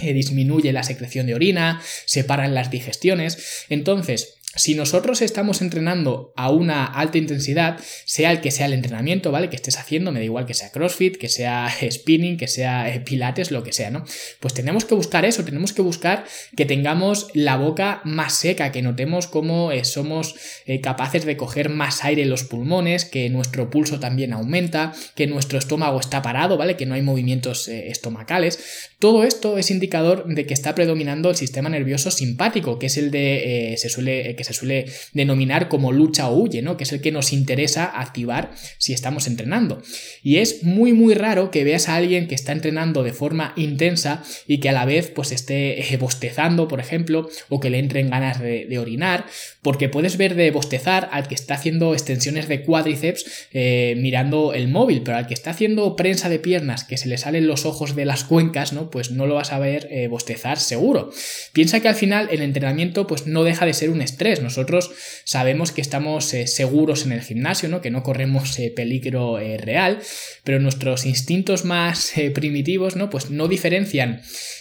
Eh, 0.00 0.12
disminuye 0.12 0.72
la 0.72 0.84
secreción 0.84 1.26
de 1.26 1.34
orina, 1.34 1.82
se 2.04 2.22
paran 2.22 2.54
las 2.54 2.70
digestiones. 2.70 3.66
Entonces, 3.68 4.37
si 4.54 4.74
nosotros 4.74 5.20
estamos 5.20 5.60
entrenando 5.60 6.32
a 6.34 6.50
una 6.50 6.86
alta 6.86 7.18
intensidad, 7.18 7.78
sea 8.06 8.32
el 8.32 8.40
que 8.40 8.50
sea 8.50 8.64
el 8.64 8.72
entrenamiento, 8.72 9.30
¿vale? 9.30 9.50
Que 9.50 9.56
estés 9.56 9.78
haciendo, 9.78 10.10
me 10.10 10.20
da 10.20 10.24
igual 10.24 10.46
que 10.46 10.54
sea 10.54 10.72
CrossFit, 10.72 11.16
que 11.16 11.28
sea 11.28 11.68
spinning, 11.90 12.38
que 12.38 12.48
sea 12.48 12.92
eh, 12.92 13.00
pilates, 13.00 13.50
lo 13.50 13.62
que 13.62 13.74
sea, 13.74 13.90
¿no? 13.90 14.04
Pues 14.40 14.54
tenemos 14.54 14.86
que 14.86 14.94
buscar 14.94 15.26
eso, 15.26 15.44
tenemos 15.44 15.74
que 15.74 15.82
buscar 15.82 16.24
que 16.56 16.64
tengamos 16.64 17.28
la 17.34 17.56
boca 17.56 18.00
más 18.04 18.34
seca, 18.34 18.72
que 18.72 18.80
notemos 18.80 19.26
cómo 19.26 19.70
eh, 19.70 19.84
somos 19.84 20.34
eh, 20.64 20.80
capaces 20.80 21.26
de 21.26 21.36
coger 21.36 21.68
más 21.68 22.04
aire 22.04 22.22
en 22.22 22.30
los 22.30 22.44
pulmones, 22.44 23.04
que 23.04 23.28
nuestro 23.28 23.68
pulso 23.68 24.00
también 24.00 24.32
aumenta, 24.32 24.94
que 25.14 25.26
nuestro 25.26 25.58
estómago 25.58 26.00
está 26.00 26.22
parado, 26.22 26.56
¿vale? 26.56 26.76
Que 26.76 26.86
no 26.86 26.94
hay 26.94 27.02
movimientos 27.02 27.68
estomacales. 27.68 28.88
Todo 28.98 29.24
esto 29.24 29.58
es 29.58 29.70
indicador 29.70 30.26
de 30.26 30.46
que 30.46 30.54
está 30.54 30.74
predominando 30.74 31.28
el 31.28 31.36
sistema 31.36 31.68
nervioso 31.68 32.10
simpático, 32.10 32.78
que 32.78 32.86
es 32.86 32.96
el 32.96 33.10
de, 33.10 33.74
se 33.76 33.90
suele 33.90 34.37
que 34.38 34.44
se 34.44 34.54
suele 34.54 34.86
denominar 35.12 35.68
como 35.68 35.92
lucha 35.92 36.28
o 36.28 36.38
huye, 36.38 36.62
¿no? 36.62 36.78
Que 36.78 36.84
es 36.84 36.92
el 36.92 37.02
que 37.02 37.12
nos 37.12 37.34
interesa 37.34 37.84
activar 37.84 38.52
si 38.78 38.94
estamos 38.94 39.26
entrenando. 39.26 39.82
Y 40.22 40.36
es 40.36 40.62
muy 40.62 40.92
muy 40.92 41.12
raro 41.12 41.50
que 41.50 41.64
veas 41.64 41.88
a 41.88 41.96
alguien 41.96 42.28
que 42.28 42.34
está 42.34 42.52
entrenando 42.52 43.02
de 43.02 43.12
forma 43.12 43.52
intensa 43.56 44.22
y 44.46 44.58
que 44.58 44.68
a 44.68 44.72
la 44.72 44.84
vez 44.84 45.10
pues 45.14 45.32
esté 45.32 45.92
eh, 45.92 45.96
bostezando, 45.96 46.68
por 46.68 46.80
ejemplo, 46.80 47.28
o 47.48 47.60
que 47.60 47.70
le 47.70 47.78
entren 47.78 48.10
ganas 48.10 48.40
de, 48.40 48.78
orinar, 48.78 49.26
porque 49.60 49.88
puedes 49.88 50.16
ver 50.16 50.36
de 50.36 50.52
bostezar 50.52 51.08
al 51.10 51.26
que 51.26 51.34
está 51.34 51.54
haciendo 51.54 51.94
extensiones 51.94 52.46
de 52.46 52.62
cuádriceps 52.62 53.48
eh, 53.52 53.96
mirando 53.98 54.54
el 54.54 54.68
móvil, 54.68 55.02
pero 55.02 55.16
al 55.16 55.26
que 55.26 55.34
está 55.34 55.50
haciendo 55.50 55.96
prensa 55.96 56.28
de 56.28 56.38
piernas 56.38 56.84
que 56.84 56.96
se 56.96 57.08
le 57.08 57.18
salen 57.18 57.48
los 57.48 57.66
ojos 57.66 57.96
de 57.96 58.04
las 58.04 58.22
cuencas, 58.22 58.72
¿no? 58.72 58.88
Pues 58.88 59.10
no 59.10 59.26
lo 59.26 59.34
vas 59.34 59.52
a 59.52 59.58
ver 59.58 59.88
eh, 59.90 60.06
bostezar 60.06 60.60
seguro. 60.60 61.10
Piensa 61.52 61.80
que 61.80 61.88
al 61.88 61.96
final 61.96 62.28
el 62.30 62.42
entrenamiento 62.42 63.08
pues 63.08 63.26
no 63.26 63.42
deja 63.42 63.66
de 63.66 63.74
ser 63.74 63.90
un 63.90 64.00
estrés 64.00 64.27
nosotros 64.36 64.90
sabemos 65.24 65.72
que 65.72 65.80
estamos 65.80 66.32
eh, 66.34 66.46
seguros 66.46 67.04
en 67.06 67.12
el 67.12 67.22
gimnasio, 67.22 67.68
¿no? 67.68 67.80
que 67.80 67.90
no 67.90 68.02
corremos 68.02 68.58
eh, 68.58 68.70
peligro 68.74 69.38
eh, 69.38 69.56
real, 69.56 69.98
pero 70.44 70.60
nuestros 70.60 71.06
instintos 71.06 71.64
más 71.64 72.12
primitivos 72.34 72.96
¿no? 72.96 73.10
Pues 73.10 73.30
no 73.30 73.48
diferencian 73.48 74.20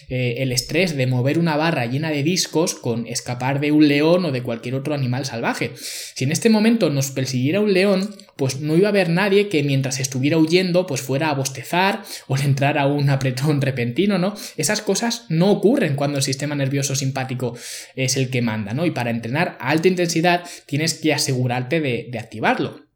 el 0.09 0.51
estrés 0.51 0.95
de 0.95 1.07
mover 1.07 1.39
una 1.39 1.57
barra 1.57 1.85
llena 1.85 2.09
de 2.09 2.23
discos 2.23 2.75
con 2.75 3.07
escapar 3.07 3.59
de 3.59 3.71
un 3.71 3.87
león 3.87 4.25
o 4.25 4.31
de 4.31 4.43
cualquier 4.43 4.75
otro 4.75 4.93
animal 4.93 5.25
salvaje. 5.25 5.71
Si 5.75 6.23
en 6.23 6.31
este 6.31 6.49
momento 6.49 6.89
nos 6.89 7.11
persiguiera 7.11 7.59
un 7.59 7.73
león, 7.73 8.15
pues 8.35 8.61
no 8.61 8.75
iba 8.75 8.87
a 8.87 8.89
haber 8.89 9.09
nadie 9.09 9.49
que 9.49 9.63
mientras 9.63 9.99
estuviera 9.99 10.37
huyendo 10.37 10.87
pues 10.87 11.01
fuera 11.01 11.29
a 11.29 11.33
bostezar 11.33 12.03
o 12.27 12.37
entrar 12.37 12.77
a 12.77 12.87
un 12.87 13.09
apretón 13.09 13.61
repentino, 13.67 14.17
¿no? 14.17 14.35
Esas 14.55 14.81
cosas 14.81 15.25
no 15.29 15.51
ocurren 15.51 15.95
cuando 15.95 16.17
el 16.17 16.23
sistema 16.23 16.55
nervioso 16.55 16.95
simpático 16.95 17.57
es 17.95 18.15
el 18.17 18.29
que 18.29 18.41
manda, 18.41 18.73
¿no? 18.73 18.85
Y 18.85 18.91
para 18.91 19.09
entrenar 19.09 19.57
a 19.59 19.69
alta 19.69 19.87
intensidad 19.87 20.43
tienes 20.65 20.93
que 20.93 21.13
asegurarte 21.13 21.81
de 21.81 22.19
activarlo. 22.19 22.86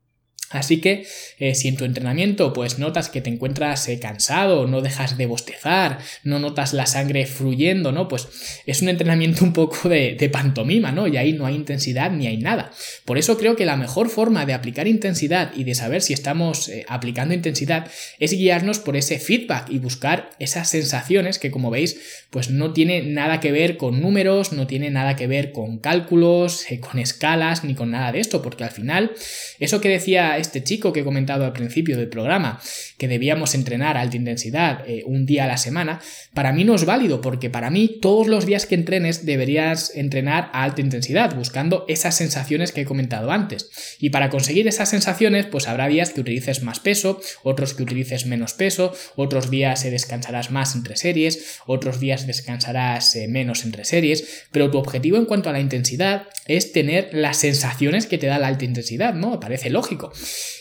Así 0.51 0.81
que 0.81 1.05
eh, 1.39 1.55
si 1.55 1.67
en 1.67 1.77
tu 1.77 1.85
entrenamiento 1.85 2.53
pues 2.53 2.79
notas 2.79 3.09
que 3.09 3.21
te 3.21 3.29
encuentras 3.29 3.87
eh, 3.87 3.99
cansado, 3.99 4.67
no 4.67 4.81
dejas 4.81 5.17
de 5.17 5.25
bostezar, 5.25 5.99
no 6.23 6.39
notas 6.39 6.73
la 6.73 6.85
sangre 6.85 7.25
fluyendo, 7.25 7.91
¿no? 7.91 8.07
Pues 8.07 8.27
es 8.65 8.81
un 8.81 8.89
entrenamiento 8.89 9.43
un 9.45 9.53
poco 9.53 9.89
de, 9.89 10.29
pantomima, 10.31 10.91
¿no? 10.91 11.07
Y 11.07 11.17
ahí 11.17 11.33
no 11.33 11.45
hay 11.45 11.55
intensidad 11.55 12.11
ni 12.11 12.27
hay 12.27 12.37
nada. 12.37 12.71
Por 13.05 13.17
eso 13.17 13.37
creo 13.37 13.55
que 13.55 13.65
la 13.65 13.75
mejor 13.75 14.09
forma 14.09 14.45
de 14.45 14.53
aplicar 14.53 14.87
intensidad 14.87 15.51
y 15.55 15.63
de 15.63 15.75
saber 15.75 16.01
si 16.01 16.13
estamos 16.13 16.69
eh, 16.69 16.85
aplicando 16.87 17.33
intensidad 17.33 17.89
es 18.19 18.31
guiarnos 18.33 18.79
por 18.79 18.95
ese 18.95 19.19
feedback 19.19 19.69
y 19.69 19.79
buscar 19.79 20.29
esas 20.39 20.69
sensaciones 20.69 21.39
que 21.39 21.51
como 21.51 21.69
veis 21.69 21.99
pues 22.29 22.49
no 22.49 22.71
tiene 22.71 23.01
nada 23.01 23.39
que 23.39 23.51
ver 23.51 23.77
con 23.77 24.01
números, 24.01 24.53
no 24.53 24.67
tiene 24.67 24.89
nada 24.89 25.15
que 25.15 25.27
ver 25.27 25.51
con 25.51 25.79
cálculos, 25.79 26.65
con 26.79 26.99
escalas 26.99 27.63
ni 27.63 27.75
con 27.75 27.91
nada 27.91 28.11
de 28.11 28.19
esto, 28.19 28.41
porque 28.41 28.63
al 28.63 28.71
final 28.71 29.11
eso 29.59 29.81
que 29.81 29.89
decía 29.89 30.37
este 30.41 30.63
chico 30.63 30.91
que 30.91 31.01
he 31.01 31.03
comentado 31.03 31.45
al 31.45 31.53
principio 31.53 31.97
del 31.97 32.09
programa, 32.09 32.59
que 32.97 33.07
debíamos 33.07 33.55
entrenar 33.55 33.97
a 33.97 34.01
alta 34.01 34.17
intensidad 34.17 34.83
eh, 34.87 35.03
un 35.05 35.25
día 35.25 35.45
a 35.45 35.47
la 35.47 35.57
semana, 35.57 36.01
para 36.33 36.51
mí 36.51 36.63
no 36.63 36.75
es 36.75 36.85
válido, 36.85 37.21
porque 37.21 37.49
para 37.49 37.69
mí 37.69 37.99
todos 38.01 38.27
los 38.27 38.45
días 38.45 38.65
que 38.65 38.75
entrenes 38.75 39.25
deberías 39.25 39.95
entrenar 39.95 40.49
a 40.53 40.63
alta 40.63 40.81
intensidad, 40.81 41.35
buscando 41.35 41.85
esas 41.87 42.15
sensaciones 42.15 42.71
que 42.71 42.81
he 42.81 42.85
comentado 42.85 43.31
antes. 43.31 43.97
Y 43.99 44.09
para 44.09 44.29
conseguir 44.29 44.67
esas 44.67 44.89
sensaciones, 44.89 45.45
pues 45.45 45.67
habrá 45.67 45.87
días 45.87 46.11
que 46.11 46.21
utilices 46.21 46.63
más 46.63 46.79
peso, 46.79 47.19
otros 47.43 47.73
que 47.73 47.83
utilices 47.83 48.25
menos 48.25 48.53
peso, 48.53 48.93
otros 49.15 49.49
días 49.49 49.83
descansarás 49.83 50.51
más 50.51 50.75
entre 50.75 50.97
series, 50.97 51.59
otros 51.65 51.99
días 51.99 52.27
descansarás 52.27 53.15
eh, 53.15 53.27
menos 53.27 53.63
entre 53.63 53.85
series, 53.85 54.45
pero 54.51 54.71
tu 54.71 54.77
objetivo 54.77 55.17
en 55.17 55.25
cuanto 55.25 55.49
a 55.49 55.53
la 55.53 55.59
intensidad 55.59 56.27
es 56.47 56.71
tener 56.71 57.09
las 57.13 57.37
sensaciones 57.37 58.05
que 58.05 58.17
te 58.17 58.27
da 58.27 58.39
la 58.39 58.47
alta 58.47 58.65
intensidad, 58.65 59.13
¿no? 59.13 59.39
Parece 59.39 59.69
lógico. 59.69 60.11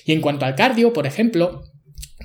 Y 0.05 0.13
en 0.13 0.21
cuanto 0.21 0.47
al 0.47 0.55
cardio, 0.55 0.93
por 0.93 1.07
ejemplo, 1.07 1.65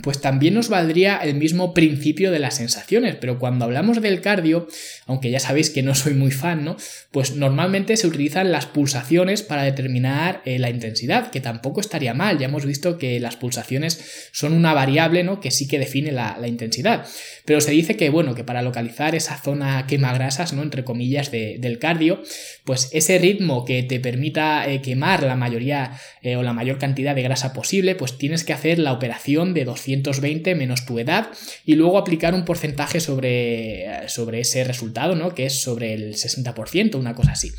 pues 0.03 0.19
también 0.19 0.53
nos 0.53 0.69
valdría 0.69 1.17
el 1.17 1.35
mismo 1.35 1.73
principio 1.73 2.31
de 2.31 2.39
las 2.39 2.55
sensaciones, 2.55 3.15
pero 3.15 3.39
cuando 3.39 3.65
hablamos 3.65 4.01
del 4.01 4.21
cardio, 4.21 4.67
aunque 5.05 5.31
ya 5.31 5.39
sabéis 5.39 5.69
que 5.69 5.83
no 5.83 5.95
soy 5.95 6.13
muy 6.13 6.31
fan, 6.31 6.65
¿no? 6.65 6.75
Pues 7.11 7.35
normalmente 7.35 7.95
se 7.95 8.07
utilizan 8.07 8.51
las 8.51 8.65
pulsaciones 8.65 9.41
para 9.41 9.63
determinar 9.63 10.41
eh, 10.45 10.59
la 10.59 10.69
intensidad, 10.69 11.31
que 11.31 11.39
tampoco 11.39 11.79
estaría 11.79 12.13
mal, 12.13 12.37
ya 12.37 12.45
hemos 12.45 12.65
visto 12.65 12.97
que 12.97 13.19
las 13.19 13.37
pulsaciones 13.37 14.29
son 14.31 14.53
una 14.53 14.73
variable, 14.73 15.23
¿no? 15.23 15.39
Que 15.39 15.49
sí 15.49 15.67
que 15.67 15.79
define 15.79 16.11
la, 16.11 16.35
intensidad, 16.45 17.07
pero 17.45 17.61
se 17.61 17.71
dice 17.71 17.95
que, 17.95 18.09
bueno, 18.09 18.35
que 18.35 18.43
para 18.43 18.61
localizar 18.61 19.15
esa 19.15 19.37
zona 19.37 19.87
quemagrasas, 19.87 20.53
¿no? 20.53 20.61
Entre 20.61 20.83
comillas, 20.83 21.31
del 21.31 21.79
cardio, 21.79 22.21
pues 22.65 22.89
ese 22.91 23.17
ritmo 23.17 23.65
que 23.65 23.81
te 23.81 23.99
permita 23.99 24.69
eh, 24.69 24.81
quemar 24.81 25.23
la 25.23 25.35
mayoría 25.35 25.97
eh, 26.21 26.35
o 26.35 26.43
la 26.43 26.53
mayor 26.53 26.77
cantidad 26.77 27.15
de 27.15 27.23
grasa 27.23 27.53
posible, 27.53 27.95
pues 27.95 28.17
tienes 28.17 28.43
que 28.43 28.53
hacer 28.53 28.77
la 28.77 28.93
operación 28.93 29.53
de 29.53 29.65
200 29.65 29.84
220 29.85 30.55
menos 30.55 30.85
tu 30.85 30.99
edad 30.99 31.29
y 31.65 31.75
luego 31.75 31.97
aplicar 31.97 32.33
un 32.33 32.45
porcentaje 32.45 32.99
sobre, 32.99 34.07
sobre 34.07 34.41
ese 34.41 34.63
resultado, 34.63 35.15
¿no? 35.15 35.33
Que 35.33 35.45
es 35.45 35.61
sobre 35.61 35.93
el 35.93 36.15
60%, 36.15 36.95
una 36.95 37.15
cosa 37.15 37.31
así. 37.31 37.51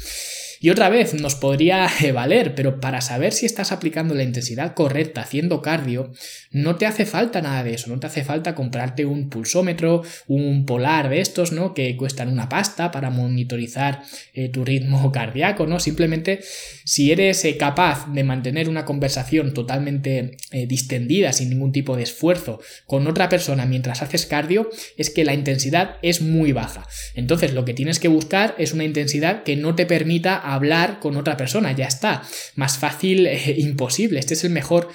Y 0.61 0.71
otra 0.71 0.89
vez, 0.89 1.15
nos 1.15 1.35
podría 1.35 1.89
valer, 2.15 2.55
pero 2.55 2.81
para 2.81 3.01
saber 3.01 3.33
si 3.33 3.47
estás 3.47 3.73
aplicando 3.73 4.15
la 4.15 4.23
intensidad 4.23 4.75
correcta 4.75 5.23
haciendo 5.23 5.63
cardio, 5.63 6.13
no 6.51 6.77
te 6.77 6.87
hace 6.87 7.07
falta 7.07 7.43
nada 7.43 7.63
de 7.65 7.75
eso, 7.75 7.91
no 7.91 8.01
te 8.01 8.07
hace 8.07 8.25
falta 8.25 8.55
comprarte 8.55 9.05
un 9.05 9.29
pulsómetro, 9.29 10.03
un 10.27 10.67
polar 10.67 11.09
de 11.09 11.21
estos, 11.21 11.53
¿no? 11.53 11.75
Que 11.75 11.97
cuestan 11.97 12.29
una 12.29 12.49
pasta 12.49 12.91
para 12.91 13.11
monitorizar 13.11 14.03
eh, 14.35 14.49
tu 14.49 14.65
ritmo 14.65 15.13
cardíaco, 15.17 15.67
¿no? 15.67 15.81
Simplemente 15.81 16.41
si 16.85 17.13
eres 17.13 17.45
eh, 17.45 17.57
capaz 17.57 18.13
de 18.13 18.25
mantener 18.25 18.69
una 18.69 18.85
conversación 18.85 19.53
totalmente 19.55 20.37
eh, 20.51 20.67
distendida, 20.67 21.33
sin 21.33 21.51
ningún 21.51 21.73
tipo 21.73 21.97
de 21.97 22.03
esfuerzo, 22.05 22.61
con 22.87 23.07
otra 23.07 23.29
persona 23.29 23.67
mientras 23.67 24.03
haces 24.03 24.27
cardio, 24.27 24.71
es 24.97 25.11
que 25.11 25.25
la 25.25 25.35
intensidad 25.35 25.97
es 26.03 26.23
muy 26.23 26.53
baja. 26.53 26.87
Entonces 27.15 27.53
lo 27.53 27.65
que 27.65 27.75
tienes 27.75 27.99
que 27.99 28.09
buscar 28.09 28.55
es 28.59 28.73
una 28.73 28.85
intensidad 28.85 29.43
que 29.43 29.57
no 29.57 29.75
te 29.75 29.87
permita 29.87 30.37
hablar 30.55 31.01
con 31.01 31.17
otra 31.17 31.37
persona, 31.37 31.73
ya 31.73 31.87
está. 31.87 32.23
Más 32.55 32.79
fácil 32.79 33.29
imposible. 33.57 34.19
Este 34.19 34.35
es 34.35 34.45
el 34.45 34.51
mejor 34.51 34.89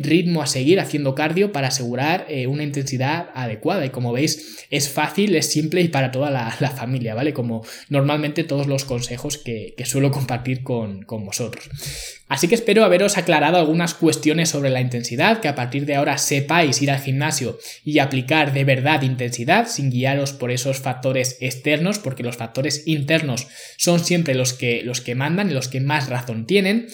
ritmo 0.00 0.42
a 0.42 0.46
seguir 0.46 0.80
haciendo 0.80 1.14
cardio 1.14 1.52
para 1.52 1.68
asegurar 1.68 2.26
una 2.48 2.62
intensidad 2.62 3.30
adecuada. 3.34 3.84
Y 3.84 3.90
como 3.90 4.12
veis, 4.12 4.66
es 4.70 4.88
fácil, 4.88 5.34
es 5.36 5.46
simple 5.50 5.80
y 5.80 5.88
para 5.88 6.10
toda 6.10 6.30
la, 6.30 6.50
familia, 6.76 7.14
¿vale? 7.14 7.32
Como 7.32 7.64
normalmente 7.88 8.44
todos 8.44 8.66
los 8.66 8.84
consejos 8.84 9.38
que, 9.38 9.74
suelo 9.84 10.10
compartir 10.10 10.62
con, 10.62 11.02
con 11.02 11.24
vosotros. 11.24 11.68
Así 12.28 12.48
que 12.48 12.56
espero 12.56 12.84
haberos 12.84 13.18
aclarado 13.18 13.56
algunas 13.56 13.94
cuestiones 13.94 14.48
sobre 14.48 14.70
la 14.70 14.80
intensidad, 14.80 15.40
que 15.40 15.46
a 15.46 15.54
partir 15.54 15.86
de 15.86 15.94
ahora 15.94 16.18
sepáis 16.18 16.82
ir 16.82 16.90
al 16.90 16.98
gimnasio 16.98 17.58
y 17.84 18.00
aplicar 18.00 18.52
de 18.52 18.64
verdad 18.64 19.02
intensidad 19.02 19.68
sin 19.68 19.90
guiaros 19.90 20.32
por 20.32 20.50
esos 20.50 20.80
factores 20.80 21.36
externos, 21.40 22.00
porque 22.00 22.24
los 22.24 22.36
factores 22.36 22.82
internos 22.86 23.46
son 23.76 24.00
siempre 24.00 24.34
los 24.34 24.54
que, 24.54 24.82
los 24.82 25.00
que 25.00 25.14
mandan 25.14 25.50
y 25.50 25.54
los 25.54 25.68
que 25.68 25.80
más 25.80 26.08
razón 26.08 26.46
tienen. 26.46 26.88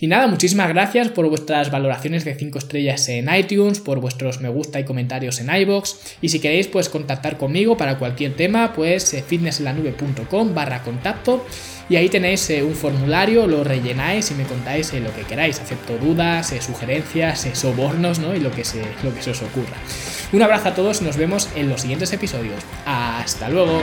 Y 0.00 0.06
nada, 0.06 0.26
muchísimas 0.26 0.68
gracias 0.68 1.08
por 1.08 1.28
vuestras 1.30 1.70
valoraciones 1.70 2.26
de 2.26 2.34
5 2.34 2.58
estrellas 2.58 3.08
en 3.08 3.34
iTunes, 3.34 3.80
por 3.80 4.00
vuestros 4.00 4.42
me 4.42 4.50
gusta 4.50 4.80
y 4.80 4.84
comentarios 4.84 5.40
en 5.40 5.54
iBox. 5.54 6.18
Y 6.20 6.28
si 6.28 6.40
queréis, 6.40 6.66
pues 6.66 6.90
contactar 6.90 7.38
conmigo 7.38 7.78
para 7.78 7.98
cualquier 7.98 8.34
tema, 8.34 8.74
pues 8.74 9.14
eh, 9.14 9.24
fitnessenlanube.com 9.26 10.54
barra 10.54 10.82
contacto 10.82 11.46
y 11.88 11.96
ahí 11.96 12.08
tenéis 12.08 12.48
eh, 12.50 12.62
un 12.62 12.74
formulario, 12.74 13.46
lo 13.46 13.62
rellenáis 13.62 14.30
y 14.30 14.34
me 14.34 14.44
contáis 14.44 14.92
eh, 14.92 15.00
lo 15.00 15.14
que 15.14 15.22
queráis. 15.22 15.60
Acepto 15.60 15.98
dudas, 15.98 16.52
eh, 16.52 16.60
sugerencias, 16.60 17.46
sobornos 17.52 18.18
¿no? 18.18 18.34
y 18.34 18.40
lo 18.40 18.50
que, 18.50 18.64
se, 18.64 18.82
lo 19.02 19.14
que 19.14 19.22
se 19.22 19.30
os 19.30 19.42
ocurra. 19.42 19.76
Un 20.32 20.42
abrazo 20.42 20.68
a 20.68 20.74
todos 20.74 21.02
nos 21.02 21.16
vemos 21.16 21.48
en 21.54 21.68
los 21.68 21.82
siguientes 21.82 22.12
episodios. 22.12 22.62
Hasta 22.86 23.48
luego. 23.48 23.82